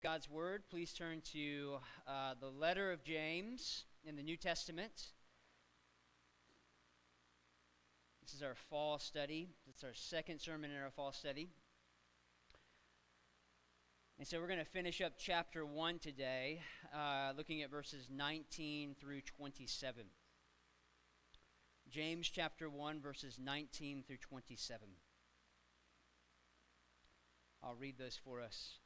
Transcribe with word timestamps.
God's 0.00 0.30
Word, 0.30 0.62
please 0.70 0.92
turn 0.92 1.22
to 1.32 1.78
uh, 2.06 2.34
the 2.40 2.50
letter 2.50 2.92
of 2.92 3.02
James 3.02 3.84
in 4.04 4.14
the 4.14 4.22
New 4.22 4.36
Testament. 4.36 5.08
This 8.22 8.32
is 8.32 8.40
our 8.40 8.54
fall 8.54 9.00
study. 9.00 9.48
It's 9.68 9.82
our 9.82 9.94
second 9.94 10.40
sermon 10.40 10.70
in 10.70 10.76
our 10.80 10.92
fall 10.92 11.10
study. 11.10 11.48
And 14.20 14.28
so 14.28 14.38
we're 14.38 14.46
going 14.46 14.60
to 14.60 14.64
finish 14.64 15.00
up 15.00 15.14
chapter 15.18 15.66
1 15.66 15.98
today, 15.98 16.62
uh, 16.94 17.32
looking 17.36 17.62
at 17.62 17.70
verses 17.70 18.06
19 18.08 18.94
through 19.00 19.22
27. 19.22 20.04
James 21.90 22.28
chapter 22.28 22.70
1, 22.70 23.00
verses 23.00 23.36
19 23.42 24.04
through 24.06 24.18
27. 24.18 24.90
I'll 27.64 27.74
read 27.74 27.98
those 27.98 28.16
for 28.24 28.40
us. 28.40 28.78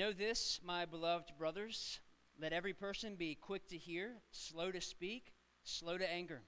Know 0.00 0.12
this, 0.14 0.60
my 0.64 0.86
beloved 0.86 1.32
brothers. 1.36 2.00
Let 2.40 2.54
every 2.54 2.72
person 2.72 3.16
be 3.16 3.34
quick 3.34 3.68
to 3.68 3.76
hear, 3.76 4.12
slow 4.30 4.72
to 4.72 4.80
speak, 4.80 5.34
slow 5.62 5.98
to 5.98 6.10
anger. 6.10 6.40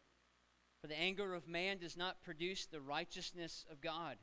For 0.81 0.87
the 0.87 0.99
anger 0.99 1.35
of 1.35 1.47
man 1.47 1.77
does 1.77 1.95
not 1.95 2.25
produce 2.25 2.65
the 2.65 2.81
righteousness 2.81 3.67
of 3.71 3.83
God. 3.83 4.17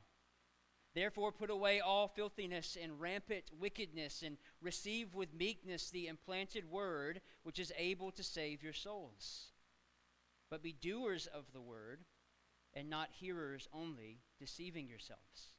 Therefore, 0.96 1.32
put 1.32 1.52
away 1.52 1.80
all 1.80 2.08
filthiness 2.08 2.76
and 2.82 3.00
rampant 3.00 3.52
wickedness, 3.60 4.24
and 4.26 4.38
receive 4.64 5.14
with 5.14 5.32
meekness 5.36 5.92
the 5.92 6.08
implanted 6.08 6.66
word, 6.68 7.22
which 7.44 7.60
is 7.60 7.72
able 7.78 8.10
to 8.14 8.24
save 8.24 8.64
your 8.64 8.74
souls. 8.74 9.52
But 10.50 10.64
be 10.64 10.74
doers 10.74 11.28
of 11.28 11.54
the 11.54 11.62
word, 11.62 12.00
and 12.74 12.90
not 12.90 13.10
hearers 13.12 13.68
only, 13.72 14.22
deceiving 14.40 14.88
yourselves. 14.88 15.59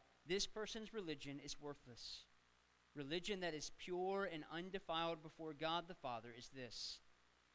this 0.31 0.47
person's 0.47 0.93
religion 0.93 1.41
is 1.43 1.59
worthless. 1.59 2.23
Religion 2.95 3.41
that 3.41 3.53
is 3.53 3.71
pure 3.77 4.29
and 4.31 4.45
undefiled 4.49 5.21
before 5.21 5.53
God 5.53 5.89
the 5.89 5.93
Father 5.93 6.29
is 6.37 6.49
this 6.55 6.99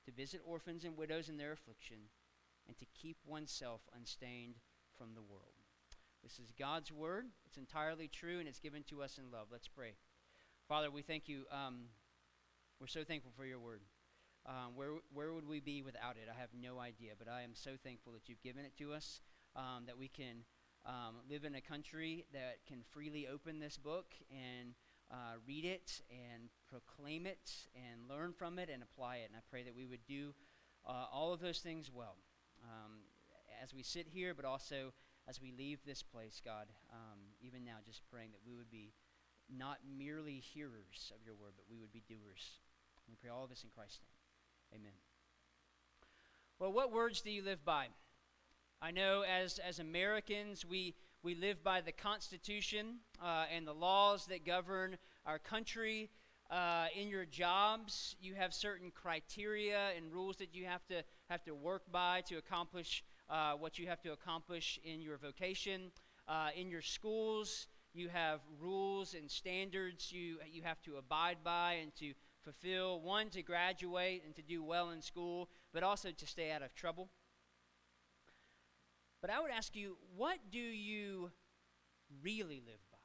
to 0.05 0.13
visit 0.13 0.43
orphans 0.45 0.85
and 0.85 0.95
widows 0.95 1.31
in 1.31 1.39
their 1.39 1.53
affliction, 1.53 1.97
and 2.69 2.77
to 2.79 2.85
keep 2.95 3.17
oneself 3.27 3.81
unstained 3.97 4.57
from 4.99 5.15
the 5.15 5.23
world. 5.23 5.55
This 6.23 6.39
is 6.39 6.53
God's 6.59 6.93
word. 6.93 7.27
It's 7.47 7.57
entirely 7.57 8.09
true, 8.09 8.41
and 8.41 8.47
it's 8.47 8.61
given 8.61 8.85
to 8.91 9.03
us 9.03 9.17
in 9.17 9.31
love. 9.31 9.47
Let's 9.51 9.69
pray. 9.69 9.95
Father, 10.69 10.91
we 10.91 11.01
thank 11.01 11.29
you. 11.29 11.45
Um, 11.51 11.87
we're 12.79 12.89
so 12.89 13.05
thankful 13.05 13.33
for 13.35 13.47
your 13.47 13.59
word. 13.59 13.81
Um, 14.45 14.77
where, 14.77 14.91
where 15.15 15.33
would 15.33 15.49
we 15.49 15.61
be 15.61 15.83
without 15.83 16.17
it? 16.17 16.29
I 16.31 16.39
have 16.39 16.51
no 16.53 16.79
idea, 16.79 17.13
but 17.19 17.27
I 17.27 17.41
am 17.41 17.55
so 17.55 17.71
thankful 17.83 18.13
that 18.13 18.29
you've 18.29 18.43
given 18.43 18.67
it 18.67 18.77
to 18.79 18.93
us, 18.93 19.23
um, 19.57 19.85
that 19.87 19.99
we 19.99 20.09
can 20.09 20.45
um, 20.87 21.17
live 21.29 21.45
in 21.45 21.55
a 21.55 21.61
country 21.61 22.25
that 22.33 22.59
can 22.67 22.79
freely 22.91 23.27
open 23.27 23.59
this 23.59 23.77
book 23.77 24.15
and 24.31 24.75
uh, 25.11 25.35
read 25.47 25.65
it 25.65 26.01
and 26.11 26.49
proclaim 26.69 27.27
it 27.27 27.51
and 27.75 28.09
learn 28.09 28.33
from 28.33 28.59
it 28.59 28.71
and 28.73 28.83
apply 28.83 29.17
it. 29.17 29.29
And 29.29 29.37
I 29.37 29.41
pray 29.51 29.63
that 29.65 29.75
we 29.75 29.87
would 29.87 30.07
do 30.07 30.33
uh, 30.87 31.07
all 31.13 31.33
of 31.33 31.41
those 31.41 31.59
things 31.59 31.91
well 31.93 32.17
um, 32.63 32.93
as 33.63 33.75
we 33.75 33.83
sit 33.83 34.07
here, 34.07 34.35
but 34.35 34.45
also 34.45 34.93
as 35.29 35.41
we 35.41 35.53
leave 35.57 35.81
this 35.85 36.03
place, 36.03 36.41
God, 36.45 36.67
um, 36.93 37.19
even 37.41 37.65
now, 37.65 37.77
just 37.85 38.03
praying 38.11 38.31
that 38.31 38.47
we 38.47 38.55
would 38.55 38.71
be 38.71 38.93
not 39.49 39.79
merely 39.99 40.39
hearers 40.39 41.13
of 41.15 41.25
your 41.25 41.35
word, 41.35 41.53
but 41.57 41.67
we 41.71 41.79
would 41.79 41.93
be 41.93 42.03
doers. 42.09 42.61
And 43.07 43.13
we 43.13 43.17
pray 43.21 43.31
all 43.31 43.45
of 43.45 43.51
this 43.51 43.65
in 43.65 43.71
Christ's 43.75 44.01
name. 44.73 44.81
Amen. 44.81 44.97
Well, 46.59 46.73
what 46.73 46.93
words 46.93 47.21
do 47.21 47.31
you 47.31 47.43
live 47.43 47.65
by? 47.65 47.89
I 48.83 48.91
know 48.91 49.23
as, 49.23 49.59
as 49.59 49.79
Americans, 49.79 50.65
we, 50.67 50.95
we 51.23 51.35
live 51.35 51.65
by 51.65 51.81
the 51.81 51.93
Constitution 51.93 52.99
uh, 53.25 53.47
and 53.55 53.67
the 53.67 53.73
laws 53.73 54.27
that 54.27 54.45
govern 54.45 54.99
our 55.25 55.39
country. 55.39 56.11
Uh, 56.51 56.87
in 56.95 57.09
your 57.09 57.25
jobs, 57.25 58.15
you 58.21 58.35
have 58.35 58.53
certain 58.53 58.91
criteria 58.91 59.89
and 59.97 60.13
rules 60.13 60.37
that 60.37 60.55
you 60.55 60.67
have 60.67 60.87
to, 60.89 61.03
have 61.31 61.43
to 61.45 61.55
work 61.55 61.91
by 61.91 62.21
to 62.29 62.37
accomplish 62.37 63.03
uh, 63.31 63.55
what 63.55 63.79
you 63.79 63.87
have 63.87 64.01
to 64.03 64.13
accomplish 64.13 64.79
in 64.85 65.01
your 65.01 65.17
vocation. 65.17 65.91
Uh, 66.29 66.51
in 66.55 66.69
your 66.69 66.83
schools, 66.83 67.69
you 67.95 68.11
have 68.11 68.41
rules 68.61 69.15
and 69.15 69.31
standards 69.31 70.13
you, 70.13 70.37
you 70.53 70.61
have 70.63 70.83
to 70.83 70.97
abide 70.97 71.39
by 71.43 71.79
and 71.83 71.95
to 71.97 72.13
fulfill. 72.45 73.01
One, 73.01 73.31
to 73.31 73.43
graduate 73.43 74.23
and 74.25 74.35
to 74.37 74.43
do 74.43 74.63
well 74.63 74.91
in 74.91 75.01
school, 75.01 75.49
but 75.73 75.83
also 75.83 76.11
to 76.11 76.27
stay 76.27 76.53
out 76.53 76.63
of 76.63 76.75
trouble. 76.75 77.09
But 79.27 79.35
I 79.35 79.41
would 79.41 79.51
ask 79.51 79.75
you, 79.75 79.97
what 80.15 80.39
do 80.53 80.61
you 80.61 81.33
really 82.23 82.63
live 82.65 82.79
by? 82.93 82.99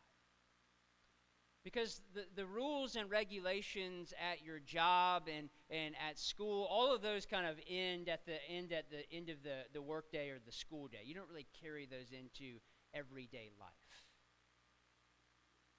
Because 1.64 2.00
the, 2.14 2.26
the 2.36 2.46
rules 2.46 2.96
and 2.96 3.10
regulations 3.10 4.14
at 4.32 4.44
your 4.46 4.60
job 4.60 5.24
and, 5.36 5.50
and 5.72 5.96
at 6.08 6.20
school, 6.20 6.68
all 6.70 6.94
of 6.94 7.02
those 7.02 7.26
kind 7.26 7.48
of 7.48 7.56
end 7.68 8.08
at 8.08 8.28
the 8.28 8.38
end 8.48 8.72
at 8.72 8.92
the 8.92 9.12
end 9.12 9.30
of 9.30 9.42
the, 9.42 9.64
the 9.74 9.82
workday 9.82 10.30
or 10.30 10.38
the 10.46 10.52
school 10.52 10.88
day. 10.88 11.00
You 11.04 11.16
don't 11.16 11.28
really 11.28 11.48
carry 11.60 11.88
those 11.88 12.12
into 12.12 12.60
everyday 12.94 13.50
life. 13.60 14.06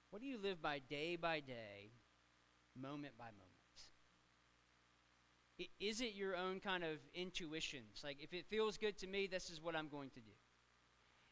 What 0.09 0.21
do 0.21 0.27
you 0.27 0.37
live 0.37 0.61
by 0.61 0.79
day 0.89 1.15
by 1.15 1.39
day, 1.39 1.93
moment 2.75 3.13
by 3.17 3.27
moment? 3.27 3.52
Is 5.79 6.01
it 6.01 6.15
your 6.15 6.35
own 6.35 6.59
kind 6.59 6.83
of 6.83 6.97
intuitions? 7.13 8.01
Like, 8.03 8.17
if 8.21 8.33
it 8.33 8.45
feels 8.47 8.77
good 8.77 8.97
to 8.99 9.07
me, 9.07 9.27
this 9.27 9.49
is 9.49 9.61
what 9.61 9.75
I'm 9.75 9.87
going 9.87 10.09
to 10.11 10.19
do. 10.19 10.31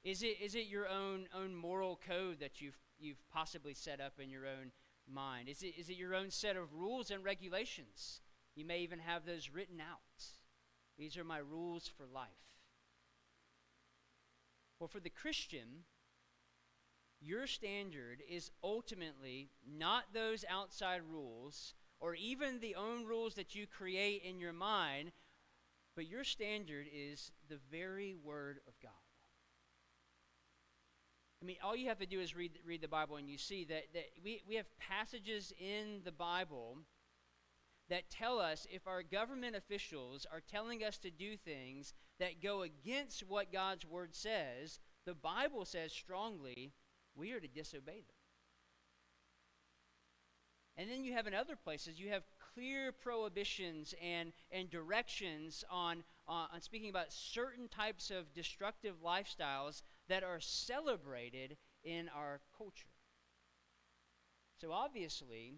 Is 0.03 0.23
it, 0.23 0.37
is 0.41 0.55
it 0.55 0.67
your 0.67 0.87
own, 0.87 1.27
own 1.35 1.55
moral 1.55 1.99
code 2.07 2.39
that 2.39 2.61
you've, 2.61 2.77
you've 2.99 3.23
possibly 3.31 3.73
set 3.73 3.99
up 3.99 4.13
in 4.19 4.29
your 4.29 4.45
own 4.45 4.71
mind? 5.11 5.49
Is 5.49 5.63
it, 5.63 5.73
is 5.77 5.89
it 5.89 5.97
your 5.97 6.15
own 6.15 6.29
set 6.29 6.55
of 6.55 6.73
rules 6.73 7.11
and 7.11 7.23
regulations? 7.23 8.21
You 8.55 8.65
may 8.65 8.79
even 8.79 8.99
have 8.99 9.25
those 9.25 9.49
written 9.49 9.79
out. 9.79 10.23
These 10.97 11.17
are 11.17 11.23
my 11.23 11.39
rules 11.39 11.87
for 11.87 12.05
life. 12.05 12.27
Well, 14.79 14.87
for 14.87 14.99
the 14.99 15.09
Christian, 15.09 15.85
your 17.19 17.47
standard 17.47 18.21
is 18.27 18.51
ultimately 18.63 19.49
not 19.67 20.05
those 20.13 20.43
outside 20.49 21.01
rules 21.09 21.75
or 22.01 22.15
even 22.15 22.59
the 22.59 22.75
own 22.75 23.05
rules 23.05 23.35
that 23.35 23.55
you 23.55 23.67
create 23.67 24.23
in 24.23 24.39
your 24.39 24.53
mind, 24.53 25.11
but 25.95 26.07
your 26.07 26.23
standard 26.23 26.87
is 26.91 27.31
the 27.47 27.59
very 27.71 28.15
Word 28.15 28.59
of 28.67 28.73
God. 28.81 28.91
I 31.41 31.45
mean, 31.45 31.57
all 31.63 31.75
you 31.75 31.87
have 31.89 31.99
to 31.99 32.05
do 32.05 32.19
is 32.19 32.35
read, 32.35 32.51
read 32.65 32.81
the 32.81 32.87
Bible, 32.87 33.15
and 33.15 33.29
you 33.29 33.37
see 33.37 33.65
that, 33.65 33.85
that 33.93 34.05
we, 34.23 34.41
we 34.47 34.55
have 34.55 34.67
passages 34.77 35.53
in 35.59 36.01
the 36.03 36.11
Bible 36.11 36.77
that 37.89 38.09
tell 38.09 38.39
us 38.39 38.67
if 38.71 38.87
our 38.87 39.03
government 39.03 39.55
officials 39.55 40.25
are 40.31 40.39
telling 40.39 40.83
us 40.83 40.97
to 40.99 41.09
do 41.09 41.35
things 41.35 41.93
that 42.19 42.41
go 42.41 42.61
against 42.61 43.27
what 43.27 43.51
God's 43.51 43.85
Word 43.85 44.15
says, 44.15 44.79
the 45.05 45.15
Bible 45.15 45.65
says 45.65 45.91
strongly 45.91 46.73
we 47.15 47.31
are 47.31 47.39
to 47.39 47.47
disobey 47.47 48.01
them. 48.01 48.20
And 50.77 50.89
then 50.89 51.03
you 51.03 51.13
have 51.13 51.27
in 51.27 51.33
other 51.33 51.55
places, 51.55 51.99
you 51.99 52.09
have 52.09 52.23
clear 52.53 52.91
prohibitions 52.91 53.93
and, 54.01 54.31
and 54.51 54.69
directions 54.69 55.63
on, 55.69 56.03
uh, 56.27 56.47
on 56.53 56.61
speaking 56.61 56.89
about 56.89 57.11
certain 57.11 57.67
types 57.67 58.09
of 58.09 58.33
destructive 58.33 58.95
lifestyles 59.05 59.81
that 60.07 60.23
are 60.23 60.39
celebrated 60.39 61.57
in 61.83 62.09
our 62.15 62.39
culture. 62.57 62.87
So 64.59 64.71
obviously, 64.71 65.55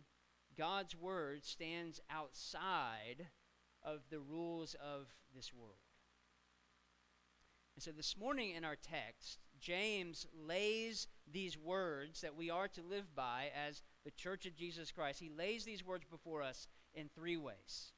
God's 0.57 0.95
word 0.95 1.45
stands 1.45 2.00
outside 2.10 3.27
of 3.83 4.01
the 4.10 4.19
rules 4.19 4.75
of 4.75 5.07
this 5.36 5.54
world. 5.54 5.75
And 7.75 7.83
so 7.83 7.92
this 7.92 8.15
morning 8.18 8.51
in 8.51 8.63
our 8.63 8.75
text, 8.75 9.39
James 9.60 10.27
lays 10.38 11.07
these 11.31 11.57
words 11.57 12.21
that 12.21 12.36
we 12.36 12.50
are 12.50 12.68
to 12.68 12.81
live 12.83 13.15
by 13.15 13.48
as 13.68 13.81
the 14.04 14.12
church 14.12 14.46
of 14.46 14.56
Jesus 14.56 14.92
Christ. 14.92 15.20
He 15.20 15.30
lays 15.30 15.64
these 15.66 15.86
words 15.86 16.06
before 16.10 16.42
us 16.42 16.68
in 16.94 17.10
three 17.10 17.38
ways. 17.38 17.94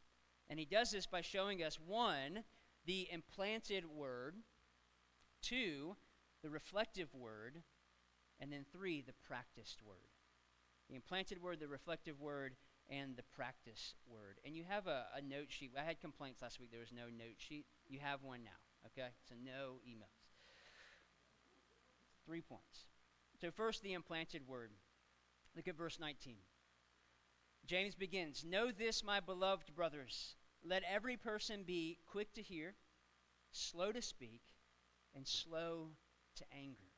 And 0.49 0.59
he 0.59 0.65
does 0.65 0.91
this 0.91 1.05
by 1.05 1.21
showing 1.21 1.63
us 1.63 1.79
one, 1.85 2.43
the 2.85 3.07
implanted 3.11 3.85
word, 3.85 4.35
two, 5.41 5.95
the 6.43 6.49
reflective 6.49 7.13
word, 7.13 7.63
and 8.39 8.51
then 8.51 8.65
three, 8.71 9.01
the 9.01 9.13
practiced 9.27 9.81
word. 9.81 10.11
the 10.89 10.95
implanted 10.95 11.41
word, 11.41 11.59
the 11.59 11.67
reflective 11.67 12.21
word, 12.21 12.55
and 12.89 13.15
the 13.17 13.23
practice 13.35 13.95
word. 14.07 14.37
And 14.45 14.55
you 14.55 14.63
have 14.69 14.85
a, 14.85 15.05
a 15.15 15.21
note 15.21 15.47
sheet. 15.49 15.71
I 15.79 15.83
had 15.83 15.99
complaints 15.99 16.41
last 16.41 16.59
week 16.59 16.69
there 16.69 16.81
was 16.81 16.93
no 16.93 17.05
note 17.05 17.37
sheet. 17.37 17.65
You 17.87 17.99
have 17.99 18.21
one 18.21 18.41
now, 18.43 18.61
okay? 18.87 19.09
So 19.27 19.33
no 19.43 19.79
emails. 19.87 20.29
Three 22.25 22.41
points. 22.41 22.85
So, 23.41 23.51
first, 23.51 23.83
the 23.83 23.93
implanted 23.93 24.47
word. 24.47 24.71
Look 25.55 25.67
at 25.67 25.77
verse 25.77 25.99
19. 25.99 26.35
James 27.65 27.95
begins 27.95 28.43
Know 28.43 28.71
this, 28.71 29.03
my 29.03 29.19
beloved 29.19 29.75
brothers. 29.75 30.35
Let 30.63 30.83
every 30.83 31.15
person 31.15 31.63
be 31.63 31.99
quick 32.05 32.33
to 32.33 32.41
hear, 32.41 32.75
slow 33.51 33.91
to 33.91 34.01
speak, 34.01 34.41
and 35.15 35.27
slow 35.27 35.91
to 36.35 36.43
anger. 36.51 36.91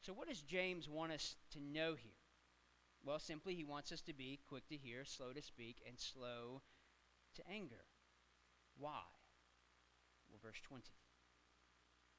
So, 0.00 0.12
what 0.12 0.28
does 0.28 0.42
James 0.42 0.88
want 0.88 1.12
us 1.12 1.36
to 1.50 1.60
know 1.60 1.94
here? 1.94 2.12
Well, 3.04 3.18
simply, 3.18 3.54
he 3.54 3.64
wants 3.64 3.92
us 3.92 4.00
to 4.02 4.14
be 4.14 4.40
quick 4.48 4.68
to 4.68 4.76
hear, 4.76 5.04
slow 5.04 5.32
to 5.32 5.42
speak, 5.42 5.82
and 5.86 5.98
slow 5.98 6.62
to 7.34 7.42
anger. 7.50 7.84
Why? 8.78 9.02
Well, 10.30 10.40
verse 10.42 10.60
20. 10.62 10.84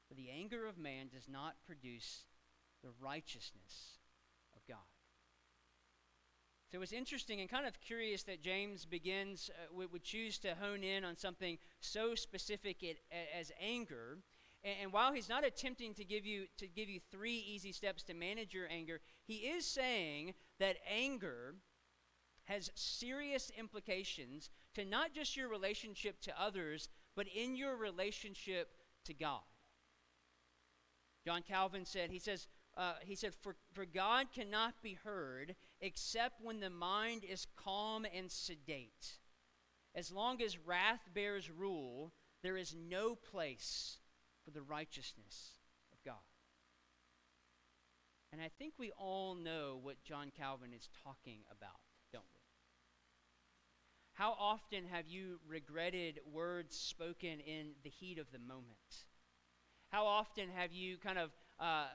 For 0.08 0.14
the 0.14 0.30
anger 0.30 0.66
of 0.66 0.78
man 0.78 1.08
does 1.12 1.28
not 1.28 1.56
produce 1.66 2.24
the 2.82 2.90
righteousness 3.00 3.98
God. 4.68 4.78
So 6.70 6.82
it's 6.82 6.92
interesting 6.92 7.40
and 7.40 7.48
kind 7.48 7.66
of 7.66 7.80
curious 7.80 8.22
that 8.24 8.42
James 8.42 8.84
begins, 8.84 9.50
uh, 9.54 9.74
would, 9.74 9.90
would, 9.90 10.04
choose 10.04 10.38
to 10.40 10.54
hone 10.54 10.84
in 10.84 11.02
on 11.02 11.16
something 11.16 11.56
so 11.80 12.14
specific 12.14 12.82
it, 12.82 12.98
as 13.38 13.50
anger. 13.58 14.18
And, 14.62 14.74
and, 14.82 14.92
while 14.92 15.12
he's 15.12 15.30
not 15.30 15.46
attempting 15.46 15.94
to 15.94 16.04
give, 16.04 16.26
you, 16.26 16.44
to 16.58 16.66
give 16.66 16.90
you 16.90 17.00
three 17.10 17.36
easy 17.36 17.72
steps 17.72 18.02
to 18.04 18.14
manage 18.14 18.52
your 18.52 18.68
anger, 18.68 19.00
he 19.24 19.36
is 19.36 19.64
saying 19.64 20.34
that 20.60 20.76
anger 20.86 21.54
has 22.44 22.70
serious 22.74 23.50
implications 23.58 24.50
to 24.74 24.84
not 24.84 25.14
just 25.14 25.36
your 25.38 25.48
relationship 25.48 26.20
to 26.22 26.40
others, 26.40 26.90
but 27.16 27.26
in 27.34 27.56
your 27.56 27.76
relationship 27.76 28.72
to 29.06 29.14
God. 29.14 29.40
John 31.26 31.42
Calvin 31.42 31.84
said, 31.84 32.10
he 32.10 32.18
says, 32.18 32.46
uh, 32.78 32.94
he 33.04 33.16
said, 33.16 33.34
for, 33.34 33.56
for 33.72 33.84
God 33.84 34.28
cannot 34.32 34.74
be 34.82 34.96
heard 35.04 35.56
except 35.80 36.40
when 36.40 36.60
the 36.60 36.70
mind 36.70 37.24
is 37.28 37.46
calm 37.56 38.06
and 38.14 38.30
sedate. 38.30 39.18
As 39.96 40.12
long 40.12 40.40
as 40.40 40.56
wrath 40.64 41.00
bears 41.12 41.50
rule, 41.50 42.12
there 42.44 42.56
is 42.56 42.76
no 42.88 43.16
place 43.16 43.98
for 44.44 44.52
the 44.52 44.62
righteousness 44.62 45.54
of 45.92 45.98
God. 46.04 46.14
And 48.32 48.40
I 48.40 48.48
think 48.58 48.74
we 48.78 48.92
all 48.92 49.34
know 49.34 49.80
what 49.82 50.04
John 50.04 50.30
Calvin 50.36 50.72
is 50.72 50.88
talking 51.02 51.40
about, 51.50 51.80
don't 52.12 52.22
we? 52.32 52.42
How 54.12 54.36
often 54.38 54.84
have 54.92 55.08
you 55.08 55.40
regretted 55.48 56.20
words 56.32 56.76
spoken 56.76 57.40
in 57.40 57.72
the 57.82 57.90
heat 57.90 58.18
of 58.18 58.30
the 58.30 58.38
moment? 58.38 59.06
How 59.90 60.06
often 60.06 60.48
have 60.54 60.72
you 60.72 60.98
kind 60.98 61.18
of 61.18 61.30
uh, 61.60 61.62
uh, 61.62 61.86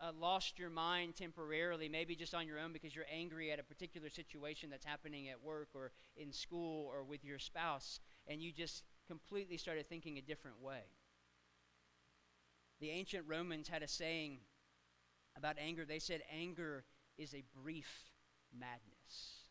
uh, 0.00 0.12
lost 0.20 0.58
your 0.58 0.70
mind 0.70 1.16
temporarily, 1.16 1.88
maybe 1.88 2.14
just 2.14 2.34
on 2.34 2.46
your 2.46 2.58
own 2.58 2.72
because 2.72 2.94
you're 2.94 3.06
angry 3.12 3.50
at 3.50 3.58
a 3.58 3.62
particular 3.62 4.10
situation 4.10 4.68
that's 4.70 4.84
happening 4.84 5.28
at 5.28 5.42
work 5.42 5.68
or 5.74 5.92
in 6.16 6.32
school 6.32 6.86
or 6.92 7.04
with 7.04 7.24
your 7.24 7.38
spouse, 7.38 8.00
and 8.26 8.42
you 8.42 8.52
just 8.52 8.84
completely 9.06 9.56
started 9.56 9.88
thinking 9.88 10.18
a 10.18 10.22
different 10.22 10.60
way? 10.60 10.82
The 12.80 12.90
ancient 12.90 13.24
Romans 13.26 13.68
had 13.68 13.82
a 13.82 13.88
saying 13.88 14.38
about 15.36 15.56
anger. 15.58 15.84
They 15.84 15.98
said, 15.98 16.20
Anger 16.32 16.84
is 17.16 17.34
a 17.34 17.42
brief 17.62 17.90
madness. 18.56 19.48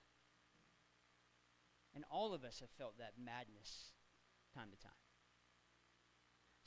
And 1.94 2.06
all 2.12 2.34
of 2.34 2.44
us 2.44 2.60
have 2.60 2.70
felt 2.78 3.00
that 3.00 3.14
madness 3.18 3.92
time 4.56 4.70
to 4.72 4.78
time. 4.78 5.07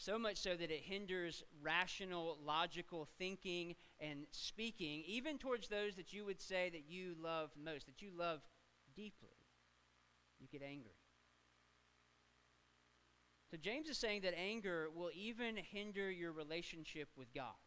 So 0.01 0.19
much 0.19 0.39
so 0.39 0.57
that 0.57 0.71
it 0.71 0.81
hinders 0.83 1.45
rational, 1.61 2.39
logical 2.43 3.07
thinking 3.19 3.75
and 4.01 4.21
speaking, 4.31 5.03
even 5.07 5.37
towards 5.37 5.69
those 5.69 5.95
that 5.97 6.11
you 6.11 6.25
would 6.25 6.41
say 6.41 6.71
that 6.71 6.85
you 6.89 7.15
love 7.23 7.51
most, 7.63 7.85
that 7.85 8.01
you 8.01 8.09
love 8.17 8.41
deeply. 8.97 9.37
You 10.39 10.49
get 10.51 10.63
angry. 10.67 10.97
So 13.51 13.59
James 13.59 13.91
is 13.91 13.99
saying 13.99 14.23
that 14.23 14.33
anger 14.39 14.89
will 14.97 15.11
even 15.15 15.59
hinder 15.59 16.11
your 16.11 16.33
relationship 16.33 17.11
with 17.15 17.35
God. 17.35 17.61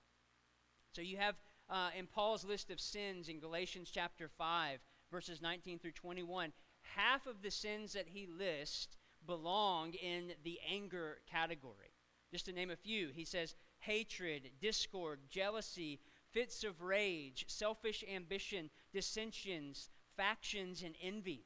So 0.92 1.04
you 1.04 1.18
have 1.18 1.36
uh, 1.70 1.92
in 1.96 2.08
Paul's 2.08 2.44
list 2.44 2.72
of 2.72 2.82
sins 2.82 3.30
in 3.30 3.40
Galatians 3.40 3.92
chapter 3.94 4.28
5, 4.28 4.80
verses 5.12 5.40
19 5.40 5.78
through 5.78 5.92
21, 5.92 6.52
half 6.96 7.28
of 7.28 7.44
the 7.44 7.52
sins 7.52 7.94
that 7.94 8.08
he 8.08 8.26
lists 8.26 8.98
belong 9.28 9.94
in 9.94 10.32
the 10.44 10.58
anger 10.68 11.20
category. 11.30 11.93
Just 12.34 12.48
to 12.48 12.52
name 12.52 12.72
a 12.72 12.76
few, 12.76 13.10
he 13.14 13.26
says 13.26 13.54
hatred, 13.78 14.50
discord, 14.60 15.20
jealousy, 15.30 16.00
fits 16.32 16.64
of 16.64 16.82
rage, 16.82 17.46
selfish 17.48 18.04
ambition, 18.12 18.72
dissensions, 18.92 19.92
factions, 20.18 20.82
and 20.82 20.96
envy. 21.00 21.46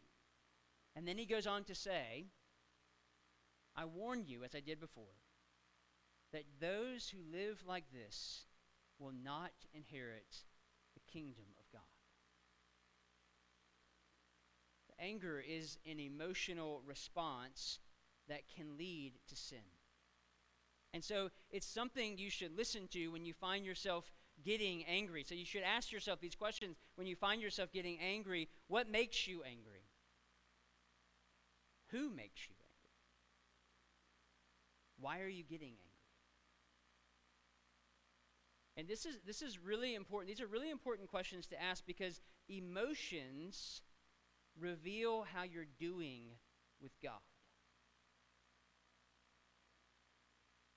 And 0.96 1.06
then 1.06 1.18
he 1.18 1.26
goes 1.26 1.46
on 1.46 1.66
to 1.66 1.76
say, 1.76 2.28
I 3.76 3.84
warn 3.84 4.24
you, 4.26 4.46
as 4.46 4.56
I 4.56 4.62
did 4.62 4.80
before, 4.80 5.20
that 6.32 6.46
those 6.62 7.10
who 7.10 7.38
live 7.38 7.62
like 7.68 7.92
this 7.92 8.46
will 8.98 9.12
not 9.12 9.52
inherit 9.74 10.38
the 10.94 11.12
kingdom 11.12 11.48
of 11.60 11.70
God. 11.74 11.82
Anger 15.00 15.44
is 15.46 15.78
an 15.86 16.00
emotional 16.00 16.82
response 16.88 17.80
that 18.30 18.48
can 18.56 18.78
lead 18.78 19.14
to 19.28 19.36
sin. 19.36 19.60
And 20.94 21.04
so 21.04 21.30
it's 21.52 21.68
something 21.68 22.18
you 22.18 22.30
should 22.30 22.56
listen 22.58 22.88
to 22.90 23.08
when 23.10 23.26
you 23.26 23.34
find 23.34 23.66
yourself 23.66 24.12
getting 24.44 24.84
angry. 24.86 25.24
So 25.24 25.36
you 25.36 25.46
should 25.46 25.64
ask 25.64 25.92
yourself 25.92 26.20
these 26.20 26.36
questions 26.36 26.78
when 26.96 27.08
you 27.08 27.16
find 27.16 27.42
yourself 27.42 27.72
getting 27.72 28.00
angry 28.00 28.50
what 28.68 28.90
makes 28.90 29.28
you 29.28 29.44
angry? 29.44 29.84
Who 31.92 32.10
makes 32.10 32.48
you 32.50 32.56
angry? 32.56 32.92
Why 35.00 35.22
are 35.22 35.30
you 35.30 35.44
getting 35.44 35.70
angry? 35.70 35.84
And 38.76 38.88
this 38.88 39.06
is 39.06 39.18
this 39.26 39.42
is 39.42 39.58
really 39.58 39.96
important. 39.96 40.30
These 40.30 40.42
are 40.42 40.48
really 40.48 40.70
important 40.70 41.10
questions 41.10 41.48
to 41.48 41.62
ask 41.62 41.84
because 41.86 42.22
emotions 42.48 43.82
reveal 44.60 45.26
how 45.34 45.44
you're 45.44 45.66
doing 45.80 46.26
with 46.82 46.92
God. 47.02 47.20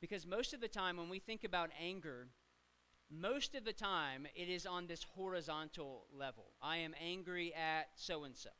Because 0.00 0.26
most 0.26 0.54
of 0.54 0.60
the 0.60 0.68
time 0.68 0.96
when 0.96 1.08
we 1.08 1.18
think 1.18 1.44
about 1.44 1.70
anger, 1.78 2.28
most 3.10 3.54
of 3.54 3.64
the 3.64 3.72
time 3.72 4.26
it 4.34 4.48
is 4.48 4.66
on 4.66 4.86
this 4.86 5.04
horizontal 5.14 6.06
level. 6.16 6.52
I 6.62 6.78
am 6.78 6.94
angry 7.00 7.52
at 7.54 7.88
so 7.96 8.24
and 8.24 8.36
so. 8.36 8.50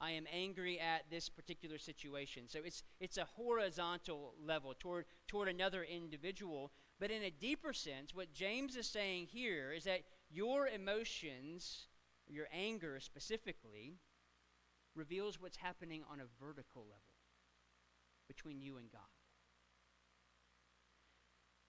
I 0.00 0.10
am 0.10 0.26
angry 0.32 0.80
at 0.80 1.08
this 1.10 1.28
particular 1.28 1.78
situation. 1.78 2.48
So 2.48 2.60
it's 2.64 2.82
it's 3.00 3.16
a 3.16 3.24
horizontal 3.24 4.34
level 4.44 4.74
toward 4.78 5.06
toward 5.28 5.48
another 5.48 5.84
individual, 5.84 6.72
but 6.98 7.10
in 7.10 7.22
a 7.22 7.30
deeper 7.30 7.72
sense, 7.72 8.14
what 8.14 8.34
James 8.34 8.76
is 8.76 8.88
saying 8.88 9.28
here 9.30 9.72
is 9.72 9.84
that 9.84 10.02
your 10.30 10.66
emotions, 10.66 11.86
your 12.26 12.46
anger 12.52 12.98
specifically, 13.00 13.98
reveals 14.94 15.40
what's 15.40 15.56
happening 15.56 16.02
on 16.10 16.20
a 16.20 16.44
vertical 16.44 16.82
level 16.82 17.14
between 18.26 18.60
you 18.60 18.76
and 18.78 18.90
God. 18.90 19.13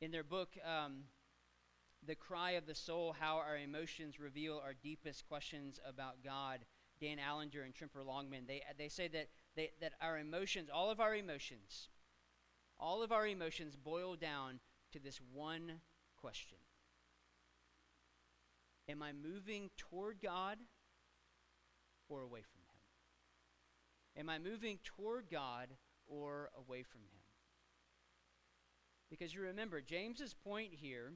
In 0.02 0.12
their 0.12 0.24
book, 0.24 0.50
um, 0.66 1.06
The 2.06 2.16
Cry 2.16 2.52
of 2.52 2.66
the 2.66 2.76
Soul 2.76 3.16
How 3.18 3.38
Our 3.38 3.58
Emotions 3.58 4.20
Reveal 4.20 4.62
Our 4.64 4.74
Deepest 4.74 5.28
Questions 5.28 5.80
About 5.88 6.24
God, 6.24 6.66
Dan 7.00 7.18
Allender 7.18 7.64
and 7.64 7.74
Tremper 7.74 8.06
Longman, 8.06 8.44
they, 8.46 8.62
they 8.78 8.90
say 8.90 9.08
that, 9.08 9.30
they, 9.56 9.72
that 9.80 9.94
our 10.02 10.18
emotions, 10.18 10.70
all 10.74 10.92
of 10.92 11.00
our 11.00 11.16
emotions, 11.16 11.90
all 12.78 13.04
of 13.04 13.12
our 13.12 13.26
emotions 13.26 13.78
boil 13.78 14.16
down 14.16 14.60
to 14.92 15.00
this 15.00 15.20
one 15.34 15.80
question 16.20 16.58
Am 18.88 19.02
I 19.02 19.14
moving 19.14 19.70
toward 19.78 20.18
God 20.22 20.58
or 22.10 22.22
away 22.22 22.42
from 22.42 22.62
Him? 22.62 24.22
Am 24.22 24.30
I 24.30 24.40
moving 24.40 24.80
toward 24.84 25.30
God 25.32 25.70
or 26.06 26.52
away 26.58 26.84
from 26.84 27.02
Him? 27.02 27.25
Because 29.10 29.34
you 29.34 29.42
remember, 29.42 29.82
James's 29.82 30.34
point 30.34 30.72
here 30.74 31.14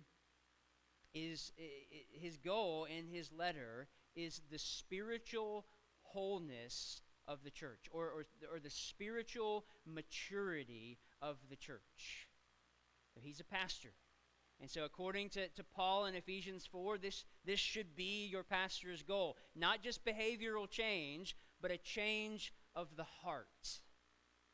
is 1.13 1.51
his 2.11 2.37
goal 2.37 2.85
in 2.85 3.07
his 3.07 3.31
letter 3.31 3.87
is 4.15 4.41
the 4.51 4.59
spiritual 4.59 5.65
wholeness 6.01 7.01
of 7.27 7.43
the 7.43 7.51
church 7.51 7.87
or, 7.91 8.05
or, 8.05 8.25
or 8.53 8.59
the 8.59 8.69
spiritual 8.69 9.65
maturity 9.85 10.97
of 11.21 11.37
the 11.49 11.55
church. 11.55 12.27
He's 13.21 13.39
a 13.39 13.43
pastor. 13.43 13.89
And 14.61 14.69
so, 14.69 14.83
according 14.83 15.29
to, 15.29 15.47
to 15.49 15.63
Paul 15.63 16.05
in 16.05 16.15
Ephesians 16.15 16.67
4, 16.69 16.97
this, 16.97 17.23
this 17.45 17.59
should 17.59 17.95
be 17.95 18.27
your 18.27 18.43
pastor's 18.43 19.03
goal. 19.03 19.37
Not 19.55 19.81
just 19.81 20.03
behavioral 20.03 20.69
change, 20.69 21.35
but 21.61 21.71
a 21.71 21.77
change 21.77 22.53
of 22.75 22.87
the 22.97 23.05
heart, 23.23 23.47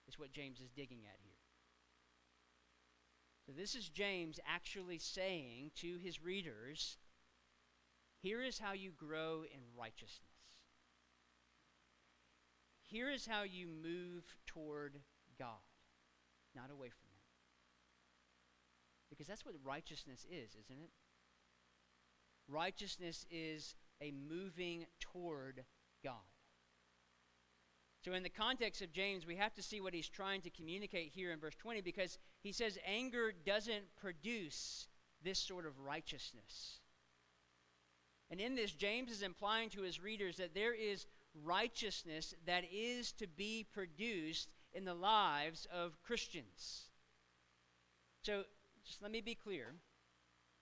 is 0.08 0.20
what 0.20 0.32
James 0.32 0.60
is 0.60 0.70
digging 0.70 1.01
at 1.06 1.20
here. 1.24 1.35
So, 3.46 3.52
this 3.56 3.75
is 3.75 3.90
James 3.90 4.40
actually 4.48 4.98
saying 4.98 5.72
to 5.75 5.98
his 5.98 6.24
readers 6.24 6.98
here 8.25 8.42
is 8.42 8.58
how 8.58 8.74
you 8.74 8.90
grow 8.90 9.44
in 9.44 9.60
righteousness. 9.78 10.32
Here 12.82 13.12
is 13.12 13.28
how 13.28 13.44
you 13.44 13.68
move 13.68 14.24
toward 14.48 15.00
God, 15.38 15.62
not 16.56 16.72
away 16.72 16.90
from 16.90 17.10
Him. 17.10 17.22
Because 19.12 19.28
that's 19.28 19.46
what 19.46 19.54
righteousness 19.64 20.25
is, 20.28 20.52
isn't 20.52 20.82
it? 20.82 20.90
Righteousness 22.48 23.28
is 23.30 23.75
a 24.02 24.12
moving 24.12 24.88
toward 25.00 25.64
God. 26.04 26.16
So, 28.04 28.14
in 28.14 28.24
the 28.24 28.30
context 28.30 28.82
of 28.82 28.92
James, 28.92 29.28
we 29.28 29.36
have 29.36 29.54
to 29.54 29.62
see 29.62 29.82
what 29.82 29.94
he's 29.94 30.10
trying 30.10 30.42
to 30.42 30.50
communicate 30.50 31.12
here 31.14 31.32
in 31.32 31.40
verse 31.40 31.56
20 31.56 31.82
because 31.82 32.18
he 32.46 32.52
says 32.52 32.78
anger 32.86 33.34
doesn't 33.44 33.86
produce 34.00 34.88
this 35.24 35.40
sort 35.40 35.66
of 35.66 35.80
righteousness. 35.80 36.80
And 38.30 38.40
in 38.40 38.54
this, 38.54 38.72
James 38.72 39.10
is 39.10 39.24
implying 39.24 39.72
to 39.72 39.82
his 39.82 40.00
readers 40.00 40.38
that 40.38 40.54
there 40.54 40.75
is 40.75 41.08
righteousness 41.44 42.36
that 42.46 42.64
is 42.72 43.12
to 43.14 43.25
be 43.25 43.66
produced 43.74 44.50
in 44.74 44.86
the 44.86 44.94
lives 44.94 45.66
of 45.74 46.00
Christians. 46.04 46.90
So, 48.22 48.44
just 48.86 49.02
let 49.02 49.10
me 49.10 49.22
be 49.22 49.34
clear. 49.34 49.74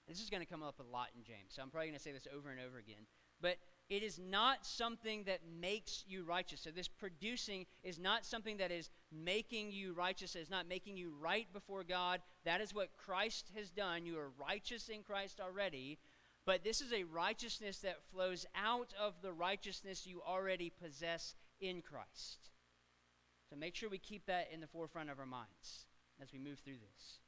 This 0.08 0.22
is 0.22 0.30
going 0.30 0.42
to 0.42 0.50
come 0.50 0.64
up 0.64 0.80
a 0.80 0.90
lot 0.90 1.10
in 1.18 1.26
James, 1.26 1.50
so 1.50 1.62
I'm 1.62 1.70
probably 1.70 1.88
going 1.88 1.98
to 1.98 2.04
say 2.04 2.14
this 2.14 2.28
over 2.34 2.50
and 2.50 2.62
over 2.62 2.78
again. 2.78 3.08
But 3.42 3.58
it 3.90 4.02
is 4.02 4.20
not 4.20 4.66
something 4.66 5.24
that 5.26 5.42
makes 5.60 6.04
you 6.08 6.24
righteous. 6.24 6.62
So, 6.62 6.72
this 6.72 6.88
producing 6.88 7.66
is 7.84 8.00
not 8.00 8.26
something 8.26 8.58
that 8.58 8.72
is 8.72 8.90
making 9.12 9.72
you 9.72 9.94
righteous. 9.94 10.36
It's 10.36 10.50
not 10.50 10.68
making 10.68 10.98
you 10.98 11.14
right 11.20 11.48
before 11.54 11.84
God. 11.84 12.22
That 12.46 12.62
is 12.62 12.74
what 12.74 12.98
Christ 12.98 13.52
has 13.56 13.70
done. 13.70 14.06
You 14.06 14.18
are 14.18 14.32
righteous 14.40 14.90
in 14.90 15.04
Christ 15.04 15.40
already. 15.40 16.00
But 16.46 16.64
this 16.64 16.82
is 16.82 16.92
a 16.92 17.04
righteousness 17.04 17.80
that 17.80 18.04
flows 18.12 18.46
out 18.56 18.94
of 19.00 19.14
the 19.22 19.32
righteousness 19.32 20.06
you 20.06 20.22
already 20.22 20.70
possess 20.70 21.36
in 21.62 21.82
Christ. 21.82 22.50
So 23.50 23.56
make 23.56 23.76
sure 23.76 23.90
we 23.90 23.98
keep 23.98 24.26
that 24.26 24.50
in 24.52 24.60
the 24.60 24.68
forefront 24.68 25.10
of 25.10 25.20
our 25.20 25.26
minds 25.26 25.86
as 26.22 26.34
we 26.34 26.40
move 26.40 26.60
through 26.60 26.80
this. 26.80 27.20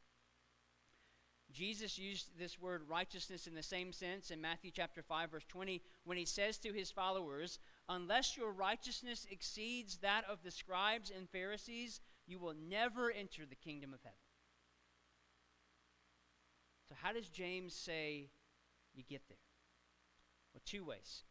Jesus 1.55 1.97
used 1.97 2.37
this 2.37 2.59
word 2.59 2.81
righteousness 2.89 3.47
in 3.47 3.55
the 3.55 3.63
same 3.63 3.93
sense 3.93 4.29
in 4.29 4.41
Matthew 4.41 4.71
chapter 4.71 5.01
5 5.01 5.31
verse 5.31 5.45
20 5.47 5.81
when 6.03 6.17
he 6.17 6.25
says 6.25 6.57
to 6.57 6.73
his 6.73 6.91
followers, 6.91 7.59
"Unless 7.87 8.35
your 8.35 8.51
righteousness 8.51 9.25
exceeds 9.31 9.99
that 9.99 10.25
of 10.25 10.43
the 10.43 10.51
scribes 10.51 11.09
and 11.09 11.29
Pharisees, 11.29 12.01
you 12.27 12.39
will 12.39 12.53
never 12.53 13.09
enter 13.09 13.45
the 13.45 13.55
kingdom 13.55 13.93
of 13.93 14.03
heaven." 14.03 14.19
So 16.89 16.95
how 16.95 17.13
does 17.13 17.29
James 17.29 17.73
say 17.73 18.29
you 18.93 19.03
get 19.03 19.25
there? 19.29 19.37
Well, 20.53 20.61
two 20.65 20.83
ways. 20.83 21.23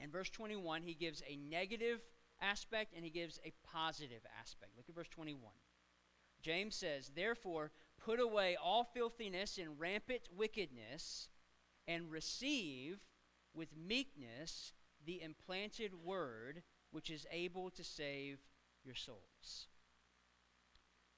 In 0.00 0.10
verse 0.10 0.30
21, 0.30 0.82
he 0.82 0.94
gives 0.94 1.22
a 1.28 1.36
negative 1.36 2.00
aspect 2.40 2.94
and 2.94 3.04
he 3.04 3.10
gives 3.10 3.38
a 3.44 3.52
positive 3.62 4.26
aspect. 4.40 4.76
Look 4.76 4.88
at 4.88 4.94
verse 4.94 5.08
21. 5.08 5.52
James 6.40 6.74
says, 6.74 7.10
Therefore, 7.14 7.70
put 8.04 8.20
away 8.20 8.56
all 8.62 8.84
filthiness 8.84 9.58
and 9.58 9.78
rampant 9.78 10.22
wickedness, 10.34 11.28
and 11.86 12.10
receive 12.10 12.98
with 13.54 13.68
meekness 13.76 14.72
the 15.04 15.22
implanted 15.22 15.92
word 16.04 16.62
which 16.92 17.10
is 17.10 17.26
able 17.30 17.70
to 17.70 17.84
save 17.84 18.38
your 18.84 18.94
souls. 18.94 19.68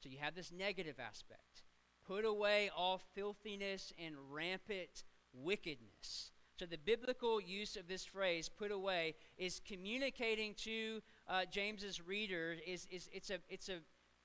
So 0.03 0.09
you 0.09 0.19
have 0.21 0.35
this 0.35 0.51
negative 0.51 0.97
aspect. 0.99 1.63
Put 2.07 2.25
away 2.25 2.71
all 2.77 3.01
filthiness 3.15 3.93
and 3.99 4.17
rampant 4.31 5.05
wickedness. 5.33 6.33
So 6.59 6.67
the 6.67 6.79
biblical 6.79 7.41
use 7.41 7.77
of 7.77 7.89
this 7.89 8.05
phrase, 8.05 8.49
put 8.49 8.71
away, 8.71 9.15
is 9.37 9.61
communicating 9.67 10.55
to 10.59 11.01
uh, 11.29 11.45
James's 11.51 12.01
reader, 12.01 12.57
is, 12.67 12.87
is 12.91 13.09
it's, 13.13 13.31
a, 13.31 13.39
it's 13.49 13.69
a 13.69 13.79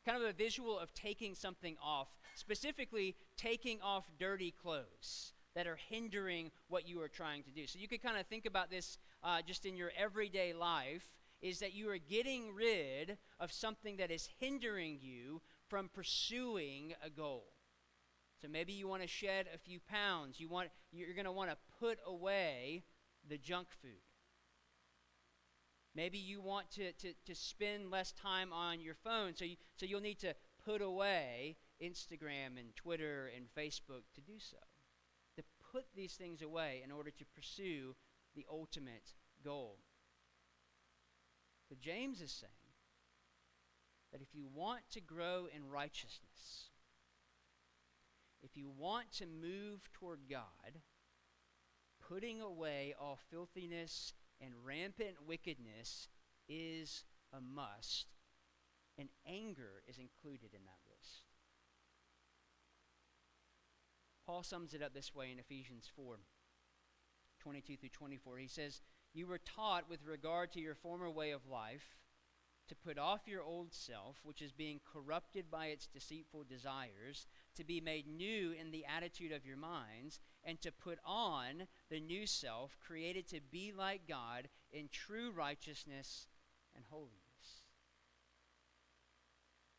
kind 0.07 0.23
of 0.23 0.29
a 0.29 0.33
visual 0.33 0.79
of 0.79 0.93
taking 0.93 1.35
something 1.35 1.75
off, 1.83 2.07
specifically 2.35 3.15
taking 3.35 3.81
off 3.81 4.05
dirty 4.17 4.51
clothes 4.51 5.33
that 5.53 5.67
are 5.67 5.77
hindering 5.89 6.49
what 6.69 6.87
you 6.87 7.01
are 7.01 7.09
trying 7.09 7.43
to 7.43 7.51
do. 7.51 7.67
So 7.67 7.77
you 7.77 7.89
could 7.89 8.01
kind 8.01 8.17
of 8.17 8.25
think 8.27 8.45
about 8.45 8.71
this 8.71 8.97
uh, 9.21 9.41
just 9.45 9.65
in 9.65 9.75
your 9.75 9.91
everyday 9.97 10.53
life, 10.53 11.03
is 11.41 11.59
that 11.59 11.73
you 11.73 11.89
are 11.89 11.97
getting 11.97 12.53
rid 12.55 13.17
of 13.39 13.51
something 13.51 13.97
that 13.97 14.09
is 14.09 14.29
hindering 14.39 14.97
you 15.01 15.41
from 15.67 15.89
pursuing 15.89 16.93
a 17.03 17.09
goal. 17.09 17.45
So 18.41 18.47
maybe 18.47 18.71
you 18.71 18.87
want 18.87 19.01
to 19.01 19.07
shed 19.07 19.47
a 19.53 19.57
few 19.57 19.79
pounds. 19.79 20.39
You 20.39 20.47
want, 20.47 20.69
you're 20.91 21.13
going 21.13 21.25
to 21.25 21.31
want 21.31 21.49
to 21.49 21.57
put 21.79 21.99
away 22.07 22.83
the 23.27 23.37
junk 23.37 23.67
food. 23.81 24.06
Maybe 25.97 26.19
you 26.19 26.41
want 26.41 26.69
to, 26.73 26.91
to, 26.91 27.13
to 27.25 27.33
spend 27.33 27.89
less 27.89 28.11
time 28.11 28.53
on 28.53 28.79
your 28.79 28.93
phone, 28.93 29.35
so, 29.35 29.45
you, 29.45 29.55
so 29.77 29.87
you'll 29.87 29.99
need 29.99 30.19
to 30.19 30.35
put 30.63 30.79
away 30.79 31.57
Instagram 31.81 32.59
and 32.59 32.75
Twitter 32.75 33.31
and 33.35 33.47
Facebook 33.57 34.03
to 34.13 34.21
do 34.21 34.33
so. 34.37 34.57
To 35.37 35.43
put 35.71 35.85
these 35.95 36.13
things 36.13 36.43
away 36.43 36.83
in 36.85 36.91
order 36.91 37.09
to 37.09 37.25
pursue 37.35 37.95
the 38.35 38.45
ultimate 38.47 39.15
goal. 39.43 39.79
So 41.67 41.75
James 41.81 42.21
is 42.21 42.31
saying 42.31 42.51
that 44.11 44.21
if 44.21 44.35
you 44.35 44.45
want 44.53 44.81
to 44.91 45.01
grow 45.01 45.47
in 45.53 45.67
righteousness, 45.67 46.69
if 48.43 48.55
you 48.55 48.69
want 48.69 49.11
to 49.13 49.25
move 49.25 49.89
toward 49.93 50.19
God, 50.29 50.81
putting 52.07 52.39
away 52.39 52.93
all 52.99 53.17
filthiness 53.31 54.13
and 54.41 54.53
rampant 54.63 55.15
wickedness 55.27 56.09
is 56.47 57.03
a 57.33 57.41
must, 57.41 58.07
and 58.97 59.09
anger 59.27 59.83
is 59.87 59.97
included 59.97 60.53
in 60.53 60.65
that 60.65 60.79
list. 60.89 61.23
Paul 64.25 64.43
sums 64.43 64.73
it 64.73 64.81
up 64.81 64.93
this 64.93 65.15
way 65.15 65.31
in 65.31 65.39
Ephesians 65.39 65.89
4 65.95 66.17
22 67.39 67.77
through 67.77 67.89
24. 67.89 68.37
He 68.39 68.47
says, 68.47 68.81
You 69.13 69.27
were 69.27 69.37
taught 69.37 69.89
with 69.89 70.03
regard 70.05 70.51
to 70.51 70.59
your 70.59 70.75
former 70.75 71.09
way 71.09 71.31
of 71.31 71.47
life 71.47 71.95
to 72.67 72.75
put 72.75 72.97
off 72.97 73.27
your 73.27 73.41
old 73.41 73.73
self, 73.73 74.17
which 74.23 74.41
is 74.41 74.51
being 74.51 74.79
corrupted 74.91 75.49
by 75.49 75.67
its 75.67 75.87
deceitful 75.87 76.43
desires, 76.43 77.25
to 77.55 77.63
be 77.63 77.79
made 77.79 78.07
new 78.07 78.53
in 78.59 78.71
the 78.71 78.85
attitude 78.85 79.31
of 79.31 79.45
your 79.45 79.57
minds, 79.57 80.19
and 80.43 80.61
to 80.61 80.71
put 80.71 80.99
on 81.05 81.67
the 81.89 81.99
new 81.99 82.27
self, 82.27 82.77
created 82.85 83.27
to 83.29 83.39
be 83.51 83.71
like 83.75 84.01
God 84.07 84.49
in 84.71 84.89
true 84.91 85.31
righteousness 85.31 86.27
and 86.75 86.85
holiness. 86.89 87.13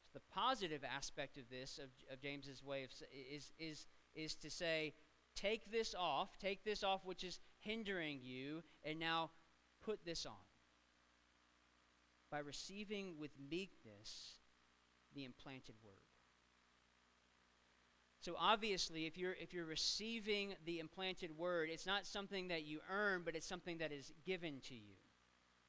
So 0.03 0.11
the 0.15 0.35
positive 0.35 0.83
aspect 0.85 1.37
of 1.37 1.45
this, 1.51 1.79
of, 1.79 1.91
of 2.13 2.21
James's 2.23 2.65
way 2.65 2.85
of, 2.85 2.91
is, 3.13 3.53
is, 3.59 3.87
is 4.15 4.35
to 4.37 4.51
say, 4.51 4.95
take 5.37 5.71
this 5.71 5.95
off, 5.95 6.39
take 6.39 6.65
this 6.65 6.83
off 6.83 7.05
which 7.05 7.23
is 7.23 7.39
hindering 7.61 8.21
you, 8.23 8.63
and 8.85 8.99
now 8.99 9.31
put 9.85 10.05
this 10.05 10.25
on 10.25 10.48
by 12.31 12.39
receiving 12.39 13.15
with 13.19 13.31
meekness 13.51 14.35
the 15.15 15.25
implanted 15.25 15.75
word. 15.85 15.95
So 18.21 18.35
obviously, 18.39 19.07
if 19.07 19.17
you're 19.17 19.37
if 19.41 19.55
you're 19.55 19.65
receiving 19.65 20.55
the 20.67 20.81
implanted 20.81 21.37
word, 21.39 21.71
it's 21.73 21.87
not 21.87 22.05
something 22.07 22.49
that 22.49 22.65
you 22.65 22.81
earn, 22.91 23.23
but 23.25 23.37
it's 23.37 23.47
something 23.47 23.79
that 23.79 23.93
is 23.93 24.13
given 24.27 24.61
to 24.69 24.75
you. 24.75 24.97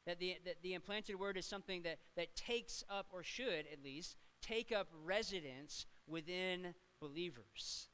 That 0.08 0.20
the 0.20 0.38
that 0.46 0.62
the 0.64 0.74
implanted 0.74 1.20
word 1.20 1.38
is 1.38 1.46
something 1.46 1.84
that 1.84 2.00
that 2.18 2.36
takes 2.36 2.84
up 2.90 3.08
or 3.12 3.24
should 3.24 3.66
at 3.72 3.84
least 3.84 4.18
take 4.42 4.72
up 4.72 4.88
residence 5.06 5.86
within 6.08 6.74
believers. 7.00 7.88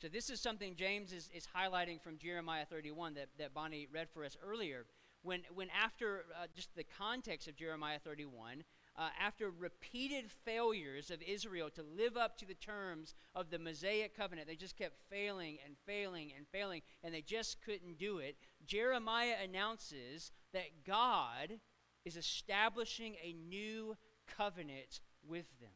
So 0.00 0.08
this 0.08 0.30
is 0.30 0.40
something 0.40 0.76
James 0.76 1.12
is, 1.12 1.28
is 1.34 1.46
highlighting 1.56 2.00
from 2.00 2.18
Jeremiah 2.18 2.64
31 2.64 3.14
that, 3.14 3.28
that 3.38 3.52
Bonnie 3.52 3.88
read 3.92 4.08
for 4.08 4.24
us 4.24 4.36
earlier 4.46 4.86
when, 5.28 5.42
when 5.54 5.68
after 5.70 6.24
uh, 6.34 6.46
just 6.56 6.74
the 6.74 6.84
context 6.84 7.48
of 7.48 7.56
Jeremiah 7.56 7.98
31, 8.02 8.64
uh, 8.96 9.10
after 9.20 9.50
repeated 9.50 10.30
failures 10.30 11.10
of 11.10 11.20
Israel 11.20 11.68
to 11.74 11.82
live 11.82 12.16
up 12.16 12.38
to 12.38 12.46
the 12.46 12.54
terms 12.54 13.14
of 13.34 13.50
the 13.50 13.58
Mosaic 13.58 14.16
covenant, 14.16 14.48
they 14.48 14.56
just 14.56 14.78
kept 14.78 14.96
failing 15.10 15.58
and 15.66 15.76
failing 15.84 16.32
and 16.34 16.46
failing, 16.48 16.80
and 17.04 17.12
they 17.12 17.20
just 17.20 17.62
couldn't 17.62 17.98
do 17.98 18.18
it. 18.18 18.36
Jeremiah 18.66 19.34
announces 19.44 20.32
that 20.54 20.86
God 20.86 21.60
is 22.06 22.16
establishing 22.16 23.16
a 23.22 23.34
new 23.34 23.98
covenant 24.34 25.00
with 25.28 25.46
them. 25.60 25.68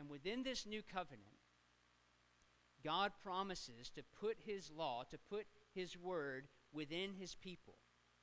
And 0.00 0.10
within 0.10 0.42
this 0.42 0.66
new 0.66 0.82
covenant, 0.82 1.22
God 2.82 3.12
promises 3.22 3.90
to 3.90 4.02
put 4.20 4.38
his 4.44 4.72
law, 4.76 5.04
to 5.08 5.18
put 5.30 5.46
his 5.72 5.96
word 5.96 6.48
within 6.76 7.14
his 7.18 7.34
people, 7.34 7.74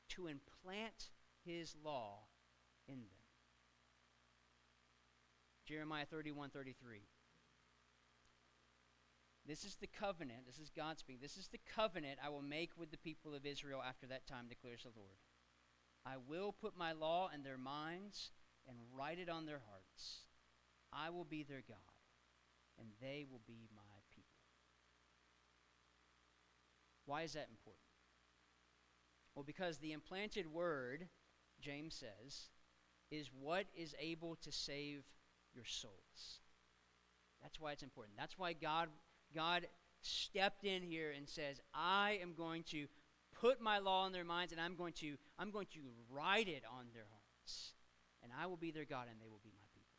to 0.09 0.27
implant 0.27 1.09
his 1.43 1.75
law 1.83 2.19
in 2.87 2.95
them. 2.95 3.23
Jeremiah 5.65 6.05
31 6.05 6.51
33. 6.51 7.01
This 9.45 9.65
is 9.65 9.75
the 9.75 9.87
covenant. 9.87 10.45
This 10.45 10.59
is 10.59 10.69
God 10.69 10.99
speaking. 10.99 11.21
This 11.21 11.35
is 11.35 11.49
the 11.49 11.59
covenant 11.75 12.19
I 12.23 12.29
will 12.29 12.41
make 12.41 12.71
with 12.77 12.91
the 12.91 12.97
people 12.97 13.35
of 13.35 13.45
Israel 13.45 13.81
after 13.85 14.07
that 14.07 14.27
time, 14.27 14.45
declares 14.47 14.83
the 14.83 14.91
Lord. 14.95 15.17
I 16.05 16.15
will 16.29 16.53
put 16.53 16.77
my 16.77 16.93
law 16.93 17.29
in 17.33 17.43
their 17.43 17.57
minds 17.57 18.31
and 18.67 18.77
write 18.97 19.19
it 19.19 19.29
on 19.29 19.45
their 19.45 19.61
hearts. 19.69 20.19
I 20.93 21.09
will 21.09 21.25
be 21.25 21.43
their 21.43 21.63
God, 21.67 21.77
and 22.79 22.87
they 23.01 23.25
will 23.29 23.41
be 23.45 23.67
my 23.75 23.81
people. 24.13 24.29
Why 27.05 27.23
is 27.23 27.33
that 27.33 27.47
important? 27.49 27.92
Well, 29.35 29.43
because 29.43 29.77
the 29.77 29.93
implanted 29.93 30.51
word, 30.51 31.07
James 31.59 31.95
says, 31.95 32.49
is 33.09 33.31
what 33.39 33.65
is 33.75 33.95
able 33.99 34.35
to 34.37 34.51
save 34.51 35.03
your 35.53 35.65
souls. 35.65 36.39
That's 37.41 37.59
why 37.59 37.71
it's 37.71 37.83
important. 37.83 38.17
That's 38.17 38.37
why 38.37 38.53
God 38.53 38.89
God 39.35 39.67
stepped 40.01 40.63
in 40.63 40.83
here 40.83 41.11
and 41.11 41.27
says, 41.27 41.59
"I 41.73 42.19
am 42.21 42.33
going 42.33 42.63
to 42.65 42.87
put 43.31 43.61
my 43.61 43.79
law 43.79 44.05
in 44.05 44.13
their 44.13 44.23
minds 44.23 44.51
and 44.51 44.61
I'm 44.61 44.75
going 44.75 44.93
to 44.93 45.17
I'm 45.37 45.51
going 45.51 45.67
to 45.73 45.81
write 46.09 46.47
it 46.47 46.63
on 46.65 46.87
their 46.93 47.05
hearts. 47.09 47.73
And 48.21 48.31
I 48.39 48.45
will 48.47 48.57
be 48.57 48.71
their 48.71 48.85
God 48.85 49.07
and 49.11 49.19
they 49.19 49.27
will 49.27 49.41
be 49.43 49.51
my 49.51 49.65
people." 49.73 49.97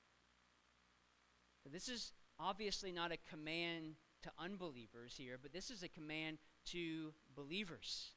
So 1.63 1.69
this 1.69 1.89
is 1.89 2.13
obviously 2.39 2.93
not 2.93 3.13
a 3.13 3.19
command 3.29 3.97
to 4.23 4.33
unbelievers 4.39 5.17
here, 5.17 5.39
but 5.41 5.53
this 5.53 5.71
is 5.71 5.83
a 5.83 5.89
command 5.89 6.39
to 6.67 7.13
believers. 7.35 8.13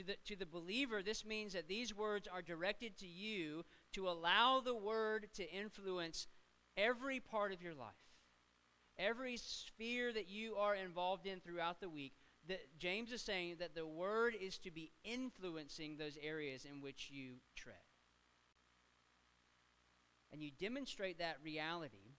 To 0.00 0.06
the, 0.06 0.16
to 0.28 0.36
the 0.36 0.46
believer, 0.46 1.02
this 1.02 1.26
means 1.26 1.52
that 1.52 1.68
these 1.68 1.94
words 1.94 2.26
are 2.26 2.40
directed 2.40 2.96
to 2.98 3.06
you 3.06 3.66
to 3.92 4.08
allow 4.08 4.60
the 4.60 4.74
word 4.74 5.28
to 5.34 5.52
influence 5.52 6.26
every 6.74 7.20
part 7.20 7.52
of 7.52 7.60
your 7.60 7.74
life, 7.74 8.08
every 8.98 9.36
sphere 9.36 10.10
that 10.10 10.26
you 10.26 10.54
are 10.54 10.74
involved 10.74 11.26
in 11.26 11.40
throughout 11.40 11.80
the 11.82 11.90
week. 11.90 12.14
That 12.48 12.78
James 12.78 13.12
is 13.12 13.20
saying 13.20 13.56
that 13.58 13.74
the 13.74 13.86
word 13.86 14.34
is 14.40 14.56
to 14.60 14.70
be 14.70 14.90
influencing 15.04 15.98
those 15.98 16.16
areas 16.22 16.64
in 16.64 16.80
which 16.80 17.10
you 17.12 17.32
tread. 17.54 17.74
And 20.32 20.42
you 20.42 20.50
demonstrate 20.50 21.18
that 21.18 21.36
reality 21.44 22.16